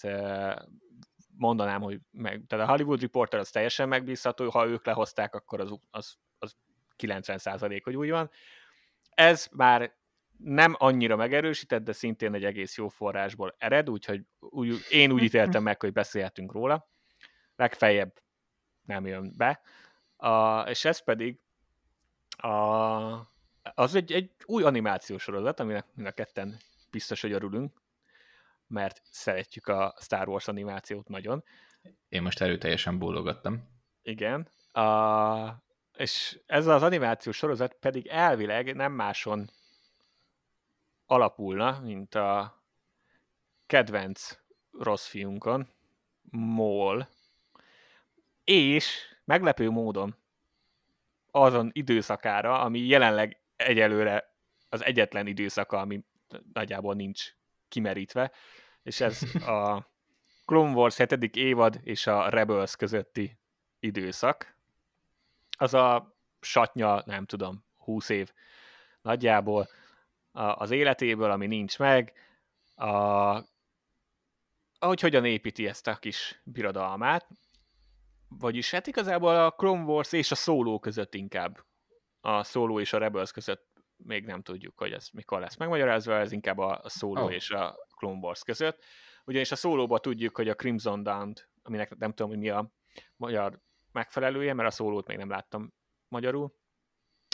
[1.36, 5.78] mondanám, hogy meg, tehát a Hollywood Reporter az teljesen megbízható, ha ők lehozták, akkor az,
[5.90, 6.56] az, az
[6.98, 8.30] 90% hogy úgy van.
[9.10, 9.96] Ez már
[10.36, 15.62] nem annyira megerősített, de szintén egy egész jó forrásból ered, úgyhogy úgy, én úgy ítéltem
[15.62, 16.88] meg, hogy beszélhetünk róla.
[17.56, 18.22] Legfeljebb
[18.82, 19.60] nem jön be.
[20.16, 21.40] A, és ez pedig
[22.36, 23.31] a,
[23.62, 26.56] az egy, egy új animációs sorozat, aminek mind a ketten
[26.90, 27.80] biztos, hogy örülünk,
[28.66, 31.44] mert szeretjük a Star Wars animációt nagyon.
[32.08, 33.68] Én most erőteljesen bólogattam.
[34.02, 34.48] Igen.
[34.72, 35.64] A,
[35.96, 39.50] és ez az animációs sorozat pedig elvileg nem máson
[41.06, 42.62] alapulna, mint a
[43.66, 44.38] kedvenc
[44.78, 45.68] rossz fiúnkon,
[46.30, 47.08] Mól,
[48.44, 50.16] és meglepő módon
[51.30, 54.34] azon időszakára, ami jelenleg egyelőre
[54.68, 56.04] az egyetlen időszaka, ami
[56.52, 57.34] nagyjából nincs
[57.68, 58.32] kimerítve,
[58.82, 59.22] és ez
[59.58, 59.90] a
[60.46, 61.36] Clone Wars 7.
[61.36, 63.38] évad és a Rebels közötti
[63.80, 64.56] időszak.
[65.58, 68.32] Az a satnya, nem tudom, 20 év
[69.02, 69.68] nagyjából
[70.32, 72.12] az életéből, ami nincs meg,
[72.74, 72.90] a,
[74.78, 77.28] ahogy hogyan építi ezt a kis birodalmát,
[78.28, 81.64] vagyis hát igazából a Clone Wars és a Solo között inkább.
[82.24, 86.32] A Solo és a Rebels között még nem tudjuk, hogy ez mikor lesz megmagyarázva, ez
[86.32, 87.32] inkább a Solo oh.
[87.32, 88.84] és a Clone Wars között.
[89.24, 91.32] Ugyanis a Solo-ba tudjuk, hogy a Crimson dawn
[91.62, 92.72] aminek nem tudom, hogy mi a
[93.16, 93.60] magyar
[93.92, 95.72] megfelelője, mert a szólót még nem láttam
[96.08, 96.54] magyarul,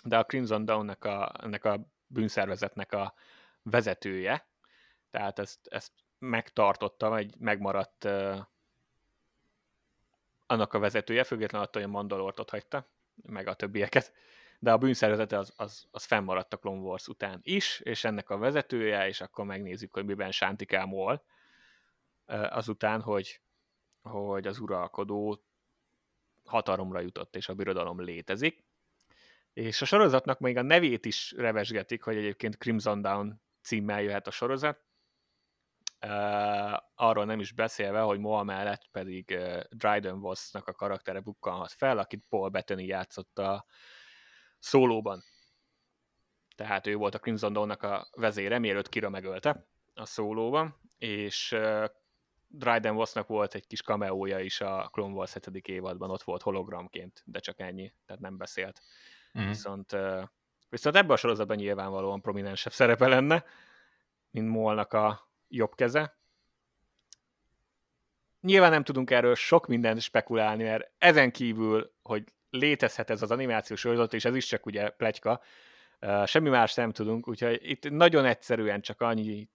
[0.05, 3.15] de a Crimson Dawn-nak a, ennek a bűnszervezetnek a
[3.63, 4.49] vezetője,
[5.11, 8.39] tehát ezt, ezt megtartotta, vagy megmaradt uh,
[10.47, 12.89] annak a vezetője, függetlenül attól, hogy a Mandalort ott hagyta,
[13.23, 14.13] meg a többieket,
[14.59, 18.39] de a bűnszervezete az, az, az fennmaradt a Clone Wars után is, és ennek a
[18.39, 21.25] vezetője, és akkor megnézzük, hogy miben Sántikál Mol,
[22.27, 23.41] azután, hogy,
[24.03, 25.43] hogy az uralkodó
[26.45, 28.65] hatalomra jutott, és a birodalom létezik.
[29.53, 34.31] És a sorozatnak még a nevét is revesgetik, hogy egyébként Crimson Dawn címmel jöhet a
[34.31, 34.83] sorozat.
[36.95, 42.25] Arról nem is beszélve, hogy Moa mellett pedig Dryden Voss-nak a karaktere bukkanhat fel, akit
[42.29, 43.67] Paul Bettany játszott a
[44.59, 45.23] szólóban.
[46.57, 51.57] Tehát ő volt a Crimson Dawn-nak a vezére, mielőtt Kira megölte a szólóban, és
[52.49, 55.69] Dryden Vossnak volt egy kis kameója is a Clone Wars 7.
[55.69, 58.81] évadban, ott volt hologramként, de csak ennyi, tehát nem beszélt.
[59.39, 59.47] Mm.
[59.47, 59.97] Viszont,
[60.69, 63.45] viszont ebben a sorozatban nyilvánvalóan prominensebb szerepe lenne,
[64.31, 66.17] mint Molnak a jobb keze.
[68.41, 73.81] Nyilván nem tudunk erről sok mindent spekulálni, mert ezen kívül, hogy létezhet ez az animációs
[73.81, 75.43] sorozat, és ez is csak ugye pletyka,
[76.25, 79.51] semmi más nem tudunk, úgyhogy itt nagyon egyszerűen csak annyi,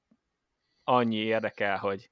[0.84, 2.12] annyi érdekel, hogy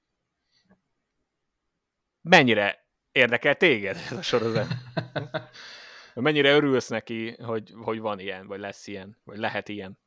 [2.22, 4.68] mennyire érdekel téged ez a sorozat?
[6.14, 10.00] mennyire örülsz neki, hogy, hogy van ilyen, vagy lesz ilyen, vagy lehet ilyen?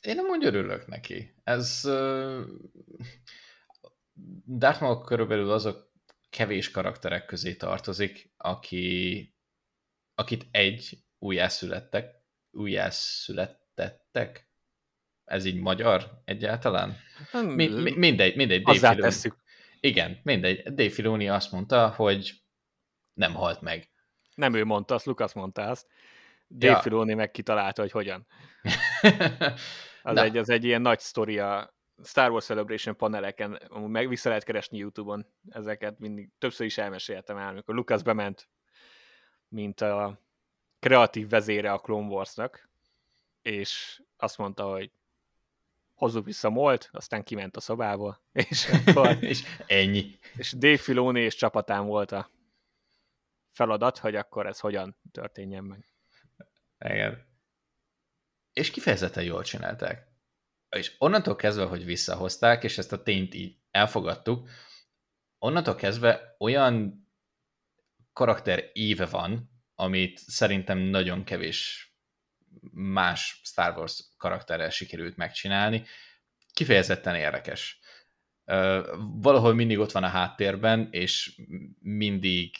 [0.00, 1.34] Én nem úgy örülök neki.
[1.44, 2.40] Ez uh,
[4.46, 5.92] Darth Maul körülbelül azok
[6.30, 9.33] kevés karakterek közé tartozik, aki,
[10.14, 12.14] akit egy újjászülettek,
[12.50, 14.48] újjászülettettek,
[15.24, 16.96] ez így magyar egyáltalán?
[17.32, 18.62] Mi, mi, mindegy, mindegy.
[18.62, 19.36] Dave tesszük.
[19.80, 20.62] Igen, mindegy.
[20.62, 22.32] Dave Filoni azt mondta, hogy
[23.12, 23.90] nem halt meg.
[24.34, 25.86] Nem ő mondta, azt Lukasz mondta azt.
[26.48, 26.80] Dave ja.
[26.80, 28.26] Filoni meg kitalálta, hogy hogyan.
[30.02, 34.44] az, egy, az egy ilyen nagy sztori a Star Wars Celebration paneleken, meg vissza lehet
[34.44, 38.48] keresni Youtube-on ezeket, mindig többször is elmeséltem el, amikor Lucas bement,
[39.54, 40.20] mint a
[40.78, 42.68] kreatív vezére a Clone Wars-nak,
[43.42, 44.90] és azt mondta, hogy
[45.94, 49.22] hozzuk vissza Molt, aztán kiment a szobából, és akkor...
[49.32, 50.18] és ennyi.
[50.36, 52.30] És Dave Filoni és csapatán volt a
[53.50, 55.94] feladat, hogy akkor ez hogyan történjen meg.
[56.78, 57.26] Igen.
[58.52, 60.08] És kifejezetten jól csinálták.
[60.68, 64.48] És onnantól kezdve, hogy visszahozták, és ezt a tényt így elfogadtuk,
[65.38, 67.03] onnantól kezdve olyan
[68.14, 71.88] karakter éve van, amit szerintem nagyon kevés
[72.72, 75.84] más Star Wars karakterrel sikerült megcsinálni.
[76.52, 77.78] Kifejezetten érdekes.
[79.20, 81.40] Valahol mindig ott van a háttérben, és
[81.80, 82.56] mindig,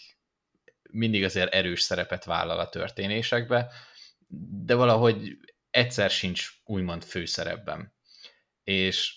[0.91, 3.73] mindig azért erős szerepet vállal a történésekbe,
[4.65, 5.37] de valahogy
[5.71, 7.95] egyszer sincs úgymond főszerepben.
[8.63, 9.15] És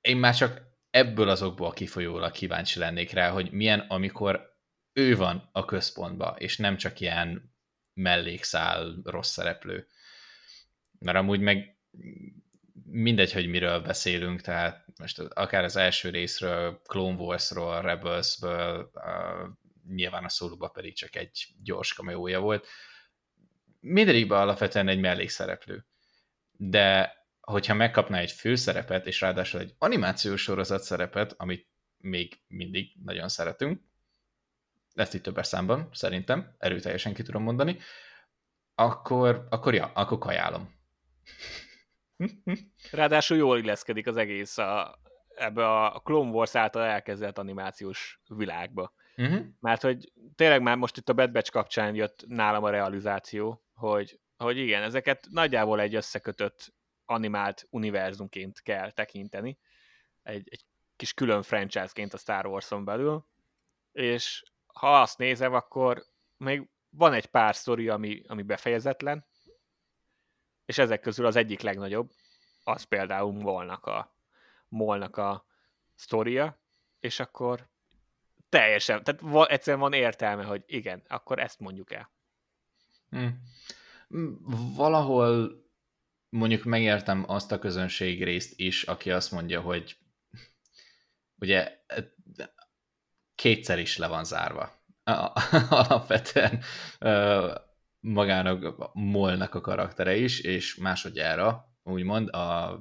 [0.00, 4.47] én már csak ebből azokból kifolyólag kíváncsi lennék rá, hogy milyen, amikor
[4.98, 7.54] ő van a központba, és nem csak ilyen
[7.94, 9.86] mellékszál rossz szereplő
[10.98, 11.76] mert amúgy meg
[12.84, 19.48] mindegy, hogy miről beszélünk, tehát most akár az első részről, Clone Wars-ról, Rebels-ből, uh,
[19.94, 22.66] nyilván a szólóba pedig csak egy gyors kameója volt.
[23.80, 25.86] Mindegyikben alapvetően egy mellékszereplő.
[26.52, 33.28] De hogyha megkapná egy főszerepet, és ráadásul egy animációs sorozat szerepet, amit még mindig nagyon
[33.28, 33.82] szeretünk,
[34.98, 37.78] ezt itt többes számban, szerintem, erőteljesen ki tudom mondani,
[38.74, 40.76] akkor, akkor ja, akkor kajálom.
[42.90, 44.98] Ráadásul jól illeszkedik az egész a,
[45.34, 48.92] ebbe a Clone Wars által elkezdett animációs világba.
[49.16, 49.46] Uh-huh.
[49.60, 54.20] Mert hogy tényleg már most itt a Bad Batch kapcsán jött nálam a realizáció, hogy,
[54.36, 59.58] hogy igen, ezeket nagyjából egy összekötött animált univerzumként kell tekinteni,
[60.22, 60.64] egy, egy
[60.96, 63.26] kis külön franchise-ként a Star Wars-on belül,
[63.92, 64.42] és
[64.78, 66.04] ha azt nézem, akkor
[66.36, 69.26] még van egy pár sztori, ami, ami befejezetlen,
[70.64, 72.10] és ezek közül az egyik legnagyobb,
[72.64, 74.14] az például Molnak a,
[74.68, 75.44] Molnak a
[75.94, 76.58] sztoria,
[77.00, 77.68] és akkor
[78.48, 82.10] teljesen, tehát va, egyszerűen van értelme, hogy igen, akkor ezt mondjuk el.
[83.10, 83.42] Hmm.
[84.74, 85.62] Valahol
[86.28, 89.98] mondjuk megértem azt a közönség részt is, aki azt mondja, hogy
[91.40, 91.84] ugye
[93.38, 94.82] kétszer is le van zárva.
[95.70, 96.62] Alapvetően
[98.00, 102.80] magának Molnak a karaktere is, és másodjára, úgymond, a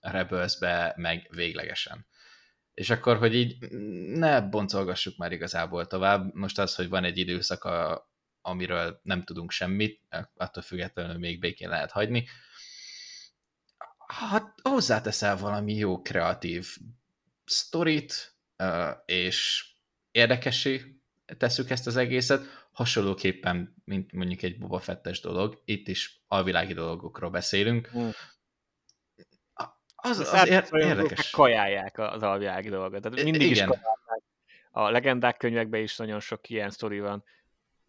[0.00, 2.06] Rebels-be meg véglegesen.
[2.74, 3.70] És akkor, hogy így
[4.08, 6.34] ne boncolgassuk már igazából tovább.
[6.34, 8.02] Most az, hogy van egy időszaka,
[8.40, 10.00] amiről nem tudunk semmit,
[10.36, 12.28] attól függetlenül még békén lehet hagyni.
[14.06, 16.76] Hát hozzáteszel valami jó kreatív
[17.44, 18.36] sztorit,
[19.04, 19.71] és
[20.12, 21.00] érdekessé
[21.38, 27.30] tesszük ezt az egészet, hasonlóképpen, mint mondjuk egy Boba Fettes dolog, itt is alvilági dolgokról
[27.30, 28.10] beszélünk, hmm.
[30.04, 31.30] Az, az ér- érdekes.
[31.30, 33.02] Kajálják az alvilági dolgot.
[33.02, 33.52] Tehát mindig Igen.
[33.52, 34.22] is kajálják.
[34.70, 37.24] A legendák könyvekben is nagyon sok ilyen sztori van.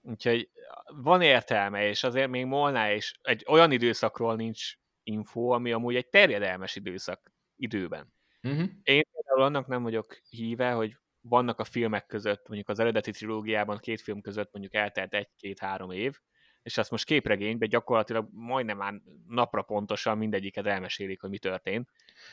[0.02, 0.50] Úgyhogy
[0.86, 6.08] van értelme, és azért még Molnál is egy olyan időszakról nincs info, ami amúgy egy
[6.08, 8.14] terjedelmes időszak időben.
[8.44, 8.70] Uh-huh.
[8.84, 13.78] Én például annak nem vagyok híve, hogy vannak a filmek között, mondjuk az eredeti trilógiában
[13.78, 16.20] két film között mondjuk eltelt egy-két-három év,
[16.64, 18.94] és azt most képregényben gyakorlatilag majdnem már
[19.28, 21.90] napra pontosan mindegyiket elmesélik, hogy mi történt.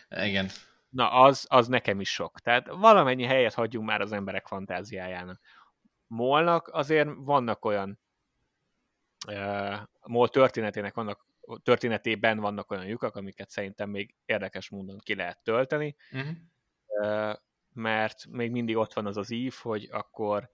[0.09, 0.49] Igen.
[0.89, 2.41] Na, az, az nekem is sok.
[2.41, 5.41] Tehát valamennyi helyet hagyjunk már az emberek fantáziájának.
[6.07, 8.01] Molnak azért vannak olyan
[9.29, 9.77] uh,
[10.07, 11.27] Mol történetének vannak
[11.63, 16.31] történetében vannak olyan lyukak, amiket szerintem még érdekes módon ki lehet tölteni, uh-huh.
[16.87, 17.35] uh,
[17.73, 20.51] mert még mindig ott van az az ív, hogy akkor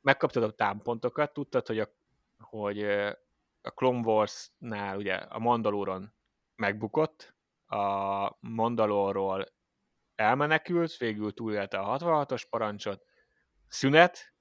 [0.00, 1.88] megkaptad a támpontokat, tudtad, hogy a
[2.38, 2.82] hogy
[3.62, 6.12] a Clone Wars-nál ugye a Mandalóron
[6.56, 7.34] megbukott,
[7.66, 9.46] a Mandalorról
[10.14, 13.04] elmenekült, végül túlélte a 66-os parancsot,
[13.68, 14.32] szünet,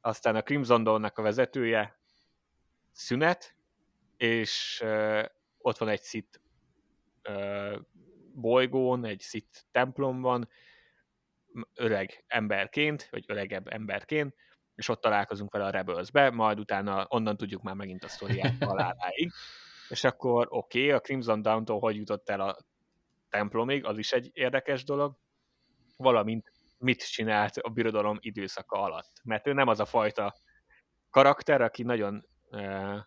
[0.00, 1.98] aztán a Crimson Dawn-nak a vezetője
[2.92, 3.56] szünet,
[4.16, 5.24] és uh,
[5.58, 6.40] ott van egy szit
[7.28, 7.80] uh,
[8.32, 10.48] bolygón, egy szit templomban,
[11.74, 14.34] öreg emberként, vagy öregebb emberként,
[14.74, 19.32] és ott találkozunk vele a Rebels-be, majd utána onnan tudjuk már megint a sztoriát haláláig.
[19.88, 22.56] És akkor oké, okay, a Crimson Dawn-tól hogy jutott el a
[23.28, 25.16] templomig, az is egy érdekes dolog,
[25.96, 29.20] valamint mit csinált a birodalom időszaka alatt.
[29.24, 30.34] Mert ő nem az a fajta
[31.10, 32.98] karakter, aki nagyon uh,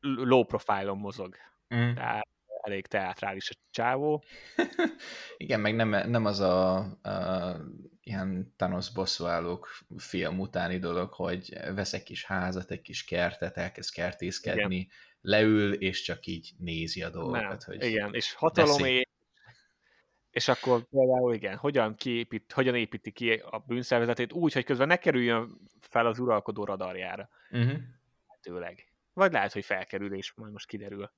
[0.00, 1.36] low profile-on mozog.
[1.74, 1.94] Mm.
[1.94, 2.28] Tehát
[2.66, 4.22] elég teátrális a csávó.
[5.36, 7.56] Igen, meg nem, nem az a, a
[8.02, 13.92] ilyen Thanos bosszúállók film utáni dolog, hogy vesz egy kis házat, egy kis kertet, elkezd
[13.92, 14.88] kertészkedni, Igen.
[15.20, 17.66] leül, és csak így nézi a dolgokat.
[17.66, 17.78] Nem.
[17.78, 19.02] Hogy igen, és hatalomé,
[20.30, 24.96] és akkor például igen, hogyan, kiépít, hogyan építi ki a bűnszervezetét úgy, hogy közben ne
[24.96, 27.28] kerüljön fel az uralkodó radarjára.
[27.50, 27.78] Uh-huh.
[28.26, 28.92] Lehetőleg.
[29.12, 31.12] Vagy lehet, hogy felkerül, és majd most kiderül.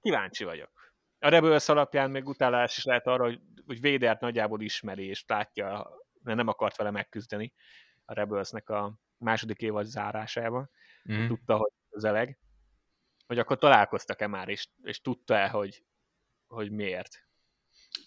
[0.00, 0.92] Kíváncsi vagyok.
[1.18, 5.90] A Rebels alapján még utálás is lehet arra, hogy, hogy Védert nagyjából ismeri, és látja,
[6.22, 7.52] mert nem akart vele megküzdeni
[8.04, 10.70] a Rebelsnek a második évad zárásában.
[11.12, 11.26] Mm.
[11.26, 12.38] Tudta, hogy közeleg.
[13.26, 15.84] Hogy akkor találkoztak-e már, és, és tudta-e, hogy,
[16.46, 17.28] hogy miért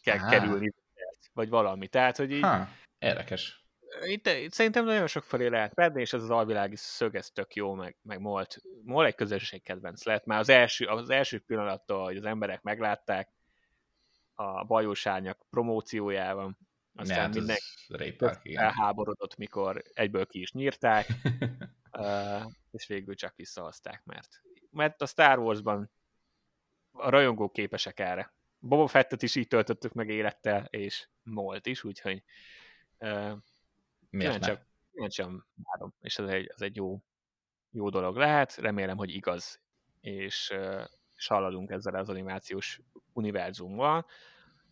[0.01, 0.29] kell Aha.
[0.29, 0.73] kerülni,
[1.33, 1.87] vagy valami.
[1.87, 2.41] Tehát, hogy így...
[2.41, 3.62] Ha, érdekes
[4.01, 7.55] itt, itt szerintem nagyon sok felé lehet menni, és ez az alvilági szög, ez tök
[7.55, 10.25] jó, meg, meg Molt, Mol egy közönségkedvenc lett.
[10.25, 13.29] Már az első, az első pillanattól, hogy az emberek meglátták
[14.33, 16.57] a bajósárnyak promóciójában,
[16.95, 21.07] aztán hát mindenki elháborodott, mikor egyből ki is nyírták,
[22.71, 25.91] és végül csak visszahozták, mert, mert a Star Wars-ban
[26.91, 28.33] a rajongók képesek erre.
[28.59, 32.23] Boba Fettet is így töltöttük meg élettel, és Molt is, úgyhogy
[32.97, 33.31] uh,
[34.13, 37.01] Miért csak, kíváncsian várom, és ez egy, ez egy jó,
[37.71, 39.61] jó dolog lehet, remélem, hogy igaz,
[40.01, 40.53] és,
[41.15, 42.81] és haladunk ezzel az animációs
[43.13, 44.05] univerzummal,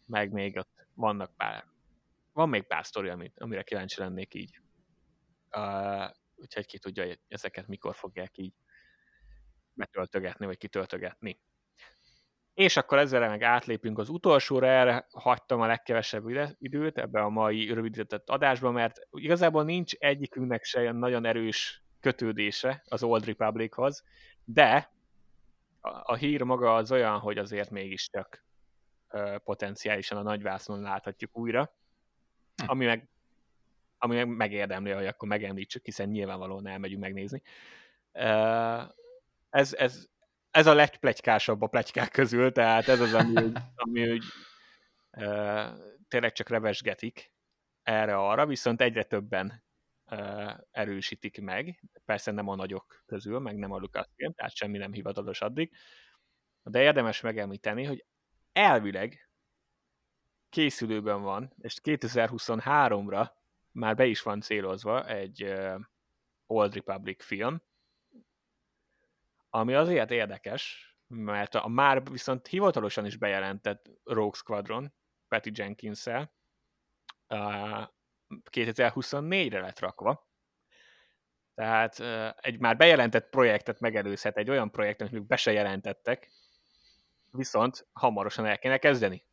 [0.08, 1.66] meg még ott vannak pár,
[2.34, 4.62] van még pár sztori, amit, amire kíváncsi lennék így.
[5.56, 8.54] Uh, úgyhogy ki tudja, hogy ezeket mikor fogják így
[9.74, 11.40] betöltögetni, vagy kitöltögetni.
[12.54, 16.24] És akkor ezzel meg átlépünk az utolsóra, erre hagytam a legkevesebb
[16.60, 23.04] időt ebbe a mai rövidített adásba, mert igazából nincs egyikünknek se nagyon erős kötődése az
[23.04, 24.04] Old Republichoz,
[24.44, 24.92] de
[25.82, 28.44] a, hír maga az olyan, hogy azért mégiscsak
[29.44, 31.74] potenciálisan a nagyvásznon láthatjuk újra,
[32.56, 32.70] hm.
[32.70, 33.10] ami meg
[34.04, 37.42] ami meg megérdemli, hogy akkor megemlítsük, hiszen nyilvánvalóan elmegyünk megnézni.
[39.50, 40.10] Ez, ez,
[40.52, 44.24] ez a legplegykásabb a plegykák közül, tehát ez az, ami, úgy, ami úgy,
[45.12, 45.68] uh,
[46.08, 47.34] tényleg csak revesgetik
[47.84, 49.64] erre-arra, viszont egyre többen
[50.06, 54.94] uh, erősítik meg, persze nem a nagyok közül, meg nem a Lucasfilm, tehát semmi nem
[54.94, 55.72] hivatalos addig,
[56.64, 58.06] de érdemes megemlíteni, hogy
[58.52, 59.30] elvileg
[60.50, 63.30] készülőben van, és 2023-ra
[63.72, 65.80] már be is van célozva egy uh,
[66.46, 67.62] Old Republic film,
[69.54, 74.94] ami azért érdekes, mert a már viszont hivatalosan is bejelentett Rogue Squadron,
[75.28, 76.24] Patty jenkins uh,
[78.52, 80.30] 2024-re lett rakva.
[81.56, 82.00] Tehát
[82.36, 86.32] egy már bejelentett projektet megelőzhet egy olyan projektet, amit be se jelentettek,
[87.32, 89.26] viszont hamarosan el kéne kezdeni.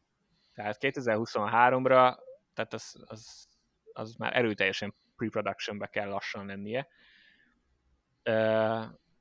[0.54, 2.18] Tehát 2023-ra,
[2.54, 3.48] tehát az, az,
[3.92, 6.88] az már erőteljesen pre-productionbe kell lassan lennie.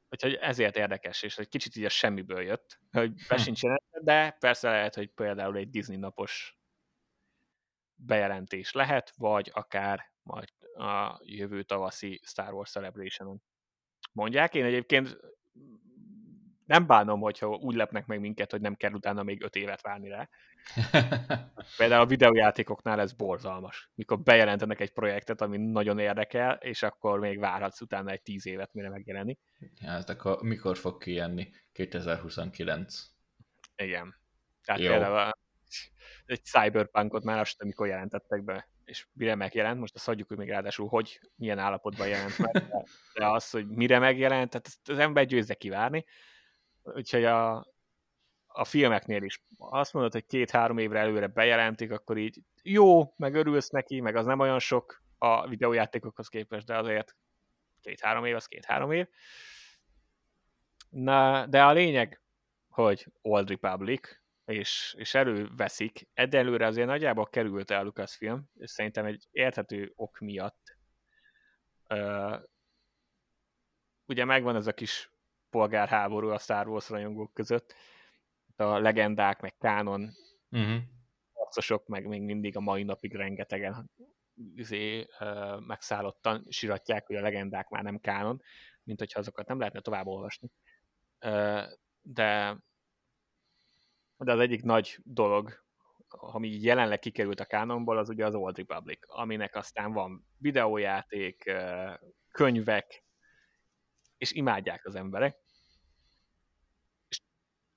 [0.10, 3.42] Úgyhogy ezért érdekes, és egy kicsit így a semmiből jött, hogy be hm.
[3.42, 3.62] sincs
[4.02, 6.58] de persze lehet, hogy például egy Disney napos
[7.96, 13.42] bejelentés lehet, vagy akár majd a jövő tavaszi Star Wars Celebration-on.
[14.12, 15.18] Mondják, én egyébként
[16.68, 20.10] nem bánom, hogyha úgy lepnek meg minket, hogy nem kell utána még öt évet várni
[20.10, 20.30] rá.
[21.78, 23.90] Például a videójátékoknál ez borzalmas.
[23.96, 28.74] Mikor bejelentenek egy projektet, ami nagyon érdekel, és akkor még várhatsz utána egy tíz évet,
[28.74, 29.40] mire megjelenik.
[29.86, 31.50] Hát akkor mikor fog kijönni?
[31.72, 33.04] 2029.
[33.76, 34.16] Igen.
[34.64, 34.90] Tehát Jó.
[34.90, 35.32] például
[36.26, 40.50] egy Cyberpunkot már azt amikor jelentettek be, és mire megjelent, most azt hagyjuk, hogy még
[40.50, 42.52] ráadásul, hogy milyen állapotban jelent meg,
[43.14, 46.06] de az, hogy mire megjelent, tehát az ember győzze kivárni,
[46.96, 47.68] úgyhogy a,
[48.48, 53.70] a filmeknél is azt mondod, hogy két-három évre előre bejelentik, akkor így jó, meg örülsz
[53.70, 57.16] neki, meg az nem olyan sok a videójátékokhoz képest, de azért
[57.82, 59.08] két-három év, az két-három év.
[60.90, 62.22] Na, de a lényeg,
[62.70, 69.28] hogy Old Republic, és, és előveszik, egyelőre azért nagyjából került el Lucasfilm, és szerintem egy
[69.32, 70.78] érthető ok miatt.
[71.90, 72.42] Uh,
[74.06, 75.12] ugye megvan ez a kis
[75.58, 77.76] polgárháború a Star Wars rajongók között,
[78.56, 80.10] a legendák, meg kánon
[80.52, 80.82] uh-huh.
[81.34, 83.92] harcosok, meg még mindig a mai napig rengetegen
[84.56, 85.08] izé,
[85.60, 88.42] megszállottan siratják, hogy a legendák már nem kánon,
[88.84, 90.50] mint hogyha azokat nem lehetne tovább olvasni.
[92.02, 92.58] De,
[94.18, 95.66] de az egyik nagy dolog,
[96.08, 101.52] ami jelenleg kikerült a kánonból, az ugye az Old Republic, aminek aztán van videójáték,
[102.32, 103.04] könyvek,
[104.18, 105.46] és imádják az emberek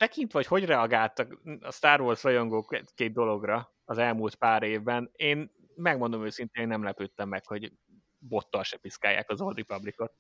[0.01, 5.53] tekintve, hogy hogy reagáltak a Star Wars rajongók két dologra az elmúlt pár évben, én
[5.75, 7.73] megmondom őszintén, nem lepődtem meg, hogy
[8.19, 10.13] bottal se piszkálják az Old Republicot.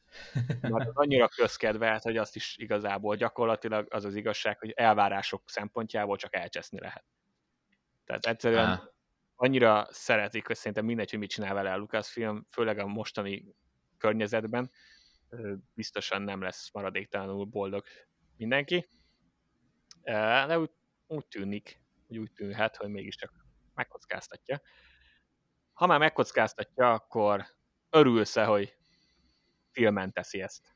[0.60, 6.16] Mert az annyira közkedvelt, hogy azt is igazából gyakorlatilag az az igazság, hogy elvárások szempontjából
[6.16, 7.04] csak elcseszni lehet.
[8.04, 8.80] Tehát egyszerűen ah.
[9.34, 13.54] annyira szeretik, hogy szerintem mindegy, hogy mit csinál vele a Lucasfilm, főleg a mostani
[13.98, 14.70] környezetben,
[15.74, 17.84] biztosan nem lesz maradéktalanul boldog
[18.36, 18.88] mindenki
[20.02, 20.70] de úgy,
[21.06, 23.32] úgy tűnik, hogy úgy tűnhet, hogy mégiscsak
[23.74, 24.60] megkockáztatja.
[25.72, 27.46] Ha már megkockáztatja, akkor
[27.90, 28.76] örülsz-e, hogy
[29.70, 30.74] filmen teszi ezt?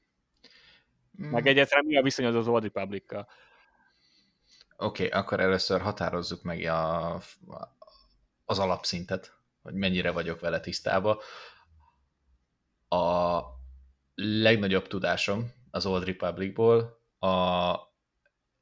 [1.23, 1.29] Mm.
[1.29, 3.29] Meg egyáltalán mi a viszony az Old Republic-kal?
[4.77, 7.15] Oké, okay, akkor először határozzuk meg a,
[8.45, 11.23] az alapszintet, hogy mennyire vagyok vele tisztába.
[12.89, 13.41] A
[14.15, 17.75] legnagyobb tudásom az Old Republicból a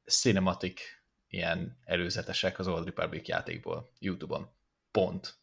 [0.05, 0.81] cinematic
[1.27, 4.49] ilyen előzetesek az Old Republic játékból, YouTube-on.
[4.91, 5.35] Pont.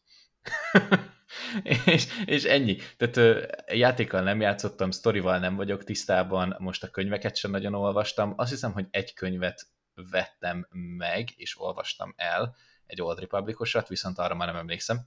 [1.85, 2.77] és, és ennyi.
[2.97, 8.33] Tehát ö, játékkal nem játszottam, sztorival nem vagyok tisztában, most a könyveket sem nagyon olvastam.
[8.37, 12.55] Azt hiszem, hogy egy könyvet vettem meg, és olvastam el,
[12.85, 15.05] egy Old Republicosat, viszont arra már nem emlékszem,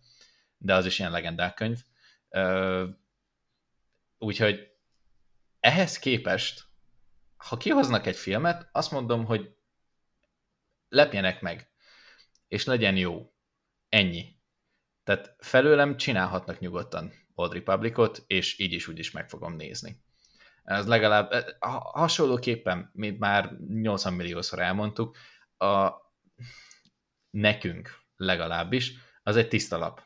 [0.58, 1.78] de az is ilyen legendák könyv.
[2.28, 2.84] Ö,
[4.18, 4.68] úgyhogy
[5.60, 6.64] ehhez képest
[7.48, 9.56] ha kihoznak egy filmet, azt mondom, hogy
[10.88, 11.70] lepjenek meg,
[12.48, 13.32] és legyen jó.
[13.88, 14.36] Ennyi.
[15.02, 20.02] Tehát felőlem csinálhatnak nyugodtan Old Republicot, és így is úgy is meg fogom nézni.
[20.64, 21.56] Ez legalább
[21.92, 25.16] hasonlóképpen, mint már 80 milliószor elmondtuk,
[25.58, 25.90] a
[27.30, 28.92] nekünk legalábbis,
[29.22, 30.02] az egy tiszta lap.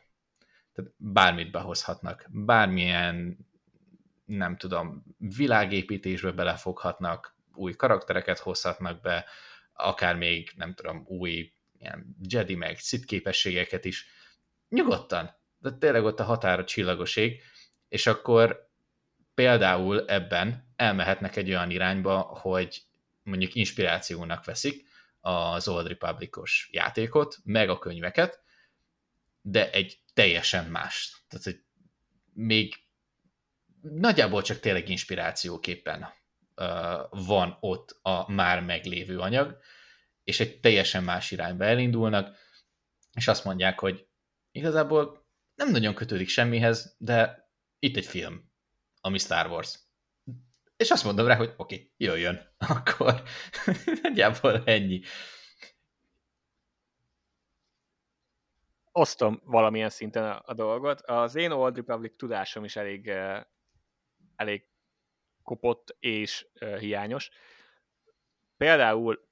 [0.73, 3.37] Tehát bármit behozhatnak, bármilyen,
[4.29, 9.25] nem tudom, világépítésbe belefoghatnak, új karaktereket hozhatnak be,
[9.73, 14.07] akár még, nem tudom, új ilyen Jedi meg Sith képességeket is.
[14.69, 17.41] Nyugodtan, de tényleg ott a határa csillagoség,
[17.87, 18.69] és akkor
[19.33, 22.81] például ebben elmehetnek egy olyan irányba, hogy
[23.23, 24.87] mondjuk inspirációnak veszik
[25.21, 28.43] az Old Republicos játékot, meg a könyveket,
[29.41, 31.23] de egy teljesen más.
[31.27, 31.63] Tehát, hogy
[32.33, 32.87] még
[33.81, 36.07] nagyjából csak tényleg inspirációképpen
[37.09, 39.57] van ott a már meglévő anyag,
[40.23, 42.37] és egy teljesen más irányba elindulnak,
[43.13, 44.07] és azt mondják, hogy
[44.51, 47.49] igazából nem nagyon kötődik semmihez, de
[47.79, 48.51] itt egy film,
[49.01, 49.79] ami Star Wars.
[50.77, 52.55] És azt mondom rá, hogy oké, okay, jöjjön.
[52.77, 53.23] Akkor
[54.01, 55.01] nagyjából ennyi.
[58.91, 61.01] Osztom valamilyen szinten a, dolgot.
[61.01, 63.11] Az én Old Republic tudásom is elég,
[64.39, 64.67] elég
[65.43, 66.47] kopott és
[66.79, 67.29] hiányos.
[68.57, 69.27] Például,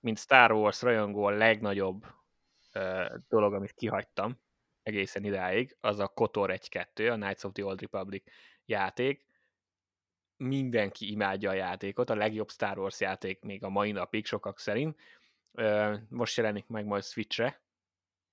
[0.00, 2.06] mint Star Wars rajongó a legnagyobb
[2.74, 4.40] uh, dolog, amit kihagytam
[4.82, 8.24] egészen idáig, az a KOTOR 1-2, a Knights of the Old Republic
[8.64, 9.26] játék,
[10.36, 15.00] mindenki imádja a játékot, a legjobb Star Wars játék még a mai napig sokak szerint.
[16.08, 17.62] Most jelenik meg majd Switchre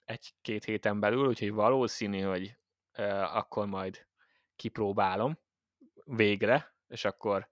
[0.05, 2.57] egy-két héten belül, úgyhogy valószínű, hogy
[3.33, 4.07] akkor majd
[4.55, 5.39] kipróbálom
[6.15, 7.49] végre, és akkor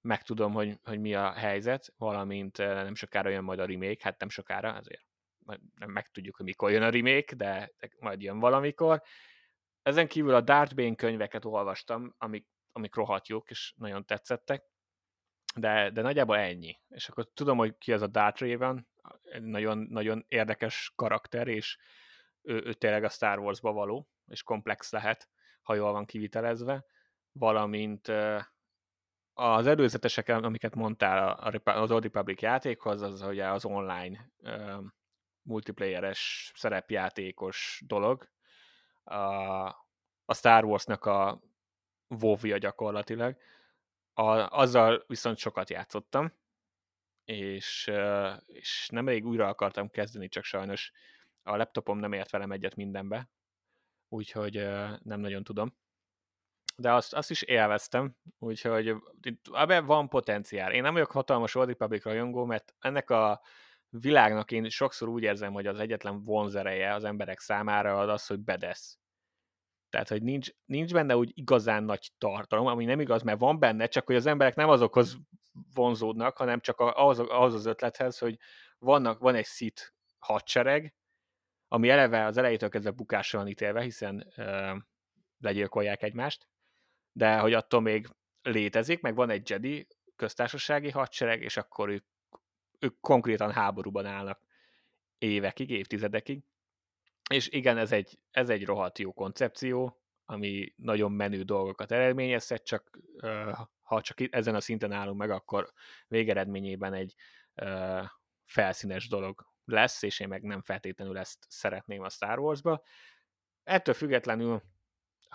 [0.00, 4.28] megtudom, hogy, hogy mi a helyzet, valamint nem sokára jön majd a remake, hát nem
[4.28, 5.04] sokára, azért
[5.74, 9.02] nem megtudjuk, hogy mikor jön a remake, de, de majd jön valamikor.
[9.82, 14.64] Ezen kívül a Darth Bane könyveket olvastam, amik amik rohadt jók, és nagyon tetszettek,
[15.54, 16.80] de, de nagyjából ennyi.
[16.88, 18.88] És akkor tudom, hogy ki az a Darth Raven,
[19.40, 21.78] nagyon, nagyon érdekes karakter, és
[22.42, 25.28] ő, ő tényleg a Star Wars-ba való, és komplex lehet,
[25.62, 26.84] ha jól van kivitelezve,
[27.38, 28.12] valamint
[29.34, 31.28] az előzetesek, amiket mondtál
[31.64, 34.30] az Old Republic játékhoz, az ugye az online
[35.42, 38.28] multiplayeres szerepjátékos dolog.
[40.24, 41.40] A, Star Wars-nak a
[42.08, 43.36] wow gyakorlatilag.
[44.14, 46.32] A, azzal viszont sokat játszottam,
[47.24, 47.90] és,
[48.46, 50.92] és nemrég újra akartam kezdeni, csak sajnos
[51.42, 53.28] a laptopom nem ért velem egyet mindenbe,
[54.08, 54.54] úgyhogy
[55.02, 55.76] nem nagyon tudom.
[56.78, 58.94] De azt, azt is élveztem, úgyhogy
[59.52, 60.72] ebben van potenciál.
[60.72, 63.40] Én nem vagyok hatalmas Old Republic rajongó, mert ennek a
[63.88, 68.40] világnak én sokszor úgy érzem, hogy az egyetlen vonzereje az emberek számára az az, hogy
[68.40, 68.98] bedesz.
[69.90, 73.86] Tehát, hogy nincs, nincs benne úgy igazán nagy tartalom, ami nem igaz, mert van benne,
[73.86, 75.16] csak hogy az emberek nem azokhoz
[75.74, 78.38] vonzódnak, hanem csak ahhoz, ahhoz az ötlethez, hogy
[78.78, 80.94] vannak, van egy szit hadsereg,
[81.68, 84.76] ami eleve az elejétől kezdve bukásra van ítélve, hiszen ö,
[85.38, 86.48] legyilkolják egymást,
[87.16, 88.08] de hogy attól még
[88.42, 89.86] létezik, meg van egy Jedi
[90.16, 92.04] köztársasági hadsereg, és akkor ők,
[92.78, 94.40] ők konkrétan háborúban állnak
[95.18, 96.42] évekig, évtizedekig,
[97.30, 102.98] és igen, ez egy, ez egy rohadt jó koncepció, ami nagyon menő dolgokat eredményezhet, csak
[103.82, 105.72] ha csak ezen a szinten állunk meg, akkor
[106.08, 107.14] végeredményében egy
[108.44, 112.82] felszínes dolog lesz, és én meg nem feltétlenül ezt szeretném a Star Wars-ba.
[113.64, 114.62] Ettől függetlenül,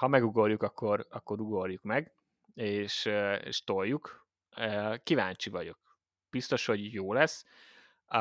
[0.02, 2.14] ha megugorjuk, akkor, akkor ugorjuk meg,
[2.54, 3.06] és,
[3.43, 4.28] és toljuk.
[5.04, 5.97] Kíváncsi vagyok.
[6.30, 7.45] Biztos, hogy jó lesz.
[8.06, 8.20] A,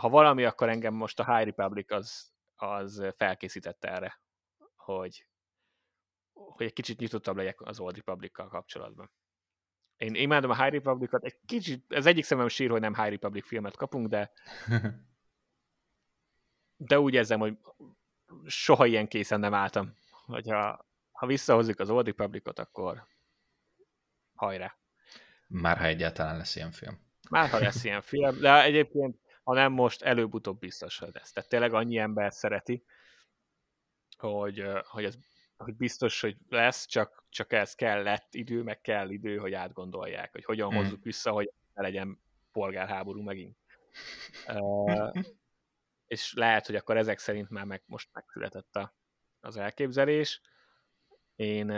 [0.00, 4.20] ha valami, akkor engem most a High Republic az, az felkészítette erre,
[4.76, 5.26] hogy,
[6.32, 9.10] hogy egy kicsit nyitottabb legyek az Old republic kapcsolatban.
[9.96, 13.46] Én imádom a High Republic-ot, egy kicsit, ez egyik szemem sír, hogy nem High Republic
[13.46, 14.32] filmet kapunk, de
[16.88, 17.58] de úgy érzem, hogy
[18.46, 19.94] soha ilyen készen nem álltam,
[20.26, 20.88] hogyha
[21.20, 23.06] ha visszahozzuk az Old Republic-ot, akkor
[24.34, 24.76] hajrá.
[25.46, 27.00] Már ha egyáltalán lesz ilyen film.
[27.30, 31.32] Már ha lesz ilyen film, de egyébként ha nem most, előbb-utóbb biztos, hogy lesz.
[31.32, 32.84] Tehát tényleg annyi ember szereti,
[34.16, 35.18] hogy, hogy ez
[35.56, 40.44] hogy biztos, hogy lesz, csak, csak ez kellett idő, meg kell idő, hogy átgondolják, hogy
[40.44, 40.76] hogyan mm.
[40.76, 42.20] hozzuk vissza, hogy ne legyen
[42.52, 43.56] polgárháború megint.
[44.46, 45.12] uh,
[46.06, 48.94] és lehet, hogy akkor ezek szerint már meg, most megszületett a,
[49.40, 50.40] az elképzelés.
[51.40, 51.70] Én,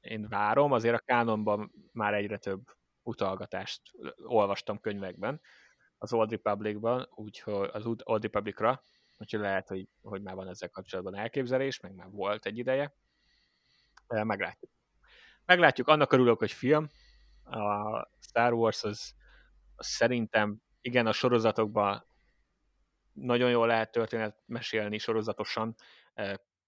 [0.00, 3.82] én várom, azért a kánonban már egyre több utalgatást
[4.16, 5.40] olvastam könyvekben,
[5.98, 8.82] az Old Republic-ban, úgyhogy az Old Republic-ra,
[9.16, 12.94] úgyhogy lehet, hogy, hogy már van ezzel kapcsolatban elképzelés, meg már volt egy ideje.
[14.06, 14.70] Meglátjuk.
[15.44, 16.88] Meglátjuk, annak örülök, hogy film.
[17.44, 19.14] A Star Wars az,
[19.76, 22.06] az szerintem, igen, a sorozatokban
[23.12, 25.76] nagyon jól lehet történet mesélni sorozatosan,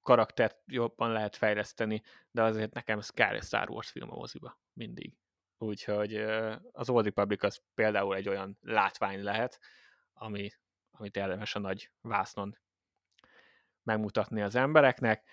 [0.03, 5.17] karaktert jobban lehet fejleszteni, de azért nekem kell egy Star Wars film a moziba, mindig.
[5.59, 6.15] Úgyhogy
[6.73, 9.61] az Old Republic az például egy olyan látvány lehet,
[10.13, 10.51] ami,
[10.91, 12.59] amit érdemes a nagy vásznon
[13.83, 15.29] megmutatni az embereknek.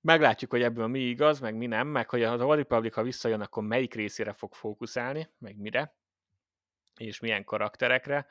[0.00, 3.40] Meglátjuk, hogy ebből mi igaz, meg mi nem, meg hogy az Old Republic, ha visszajön,
[3.40, 5.96] akkor melyik részére fog fókuszálni, meg mire,
[6.96, 8.26] és milyen karakterekre.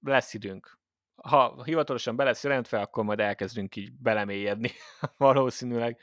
[0.00, 0.77] Lesz időnk.
[1.22, 4.70] Ha hivatalosan be lesz jelentve, akkor majd elkezdünk így belemélyedni
[5.16, 6.00] valószínűleg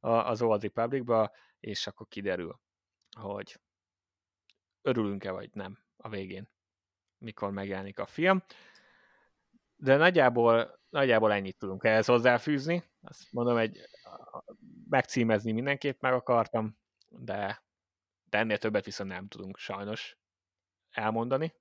[0.00, 2.60] az Old Republicba, és akkor kiderül,
[3.20, 3.60] hogy
[4.82, 6.50] örülünk-e vagy nem a végén,
[7.18, 8.42] mikor megjelenik a film.
[9.76, 12.84] De nagyjából, nagyjából ennyit tudunk ehhez hozzáfűzni.
[13.02, 13.78] Azt mondom, egy
[14.88, 17.64] megcímezni mindenképp meg akartam, de,
[18.24, 20.18] de ennél többet viszont nem tudunk sajnos
[20.90, 21.54] elmondani.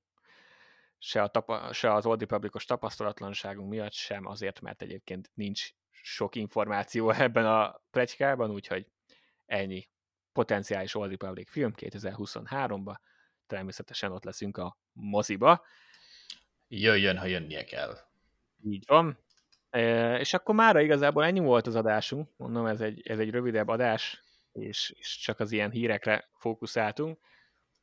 [1.03, 5.69] Se, a tapa, se az Old Republicos tapasztalatlanságunk miatt, sem azért, mert egyébként nincs
[6.01, 8.87] sok információ ebben a plegykában, úgyhogy
[9.45, 9.89] ennyi
[10.33, 12.95] potenciális Old Republic film 2023-ba.
[13.47, 15.65] Természetesen ott leszünk a moziba.
[16.67, 17.97] Jöjjön, ha jönnie kell.
[18.63, 19.17] Így van.
[19.69, 22.29] E, és akkor mára igazából ennyi volt az adásunk.
[22.37, 27.19] Mondom, ez egy, ez egy rövidebb adás, és, és csak az ilyen hírekre fókuszáltunk.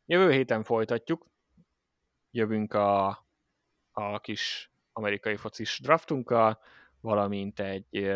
[0.06, 1.26] Jövő héten folytatjuk.
[2.38, 3.08] Jövünk a,
[3.92, 6.60] a kis amerikai focis draftunkkal,
[7.00, 8.10] valamint egy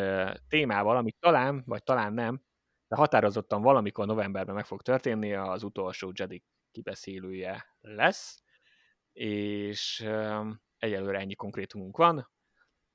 [0.48, 2.42] témával, amit talán, vagy talán nem,
[2.88, 8.42] de határozottan valamikor novemberben meg fog történni, az utolsó Jedi kibeszélője lesz,
[9.12, 10.00] és
[10.78, 12.30] egyelőre ennyi konkrétumunk van.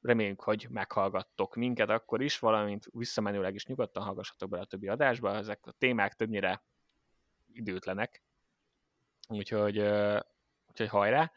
[0.01, 5.35] Reméljük, hogy meghallgattok minket akkor is, valamint visszamenőleg is nyugodtan hallgassatok bele a többi adásba.
[5.35, 6.63] Ezek a témák többnyire
[7.53, 8.23] időtlenek,
[9.27, 9.77] úgyhogy,
[10.81, 11.31] úgyhogy hajrá!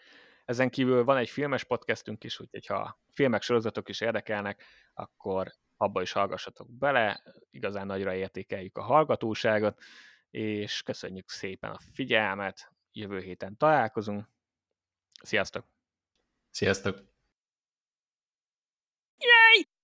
[0.45, 4.65] Ezen kívül van egy filmes podcastünk is, úgyhogy ha filmek, sorozatok is érdekelnek,
[4.95, 9.79] akkor abba is hallgassatok bele, igazán nagyra értékeljük a hallgatóságot,
[10.31, 14.29] és köszönjük szépen a figyelmet, jövő héten találkozunk.
[15.23, 15.67] Sziasztok!
[16.51, 17.10] Sziasztok!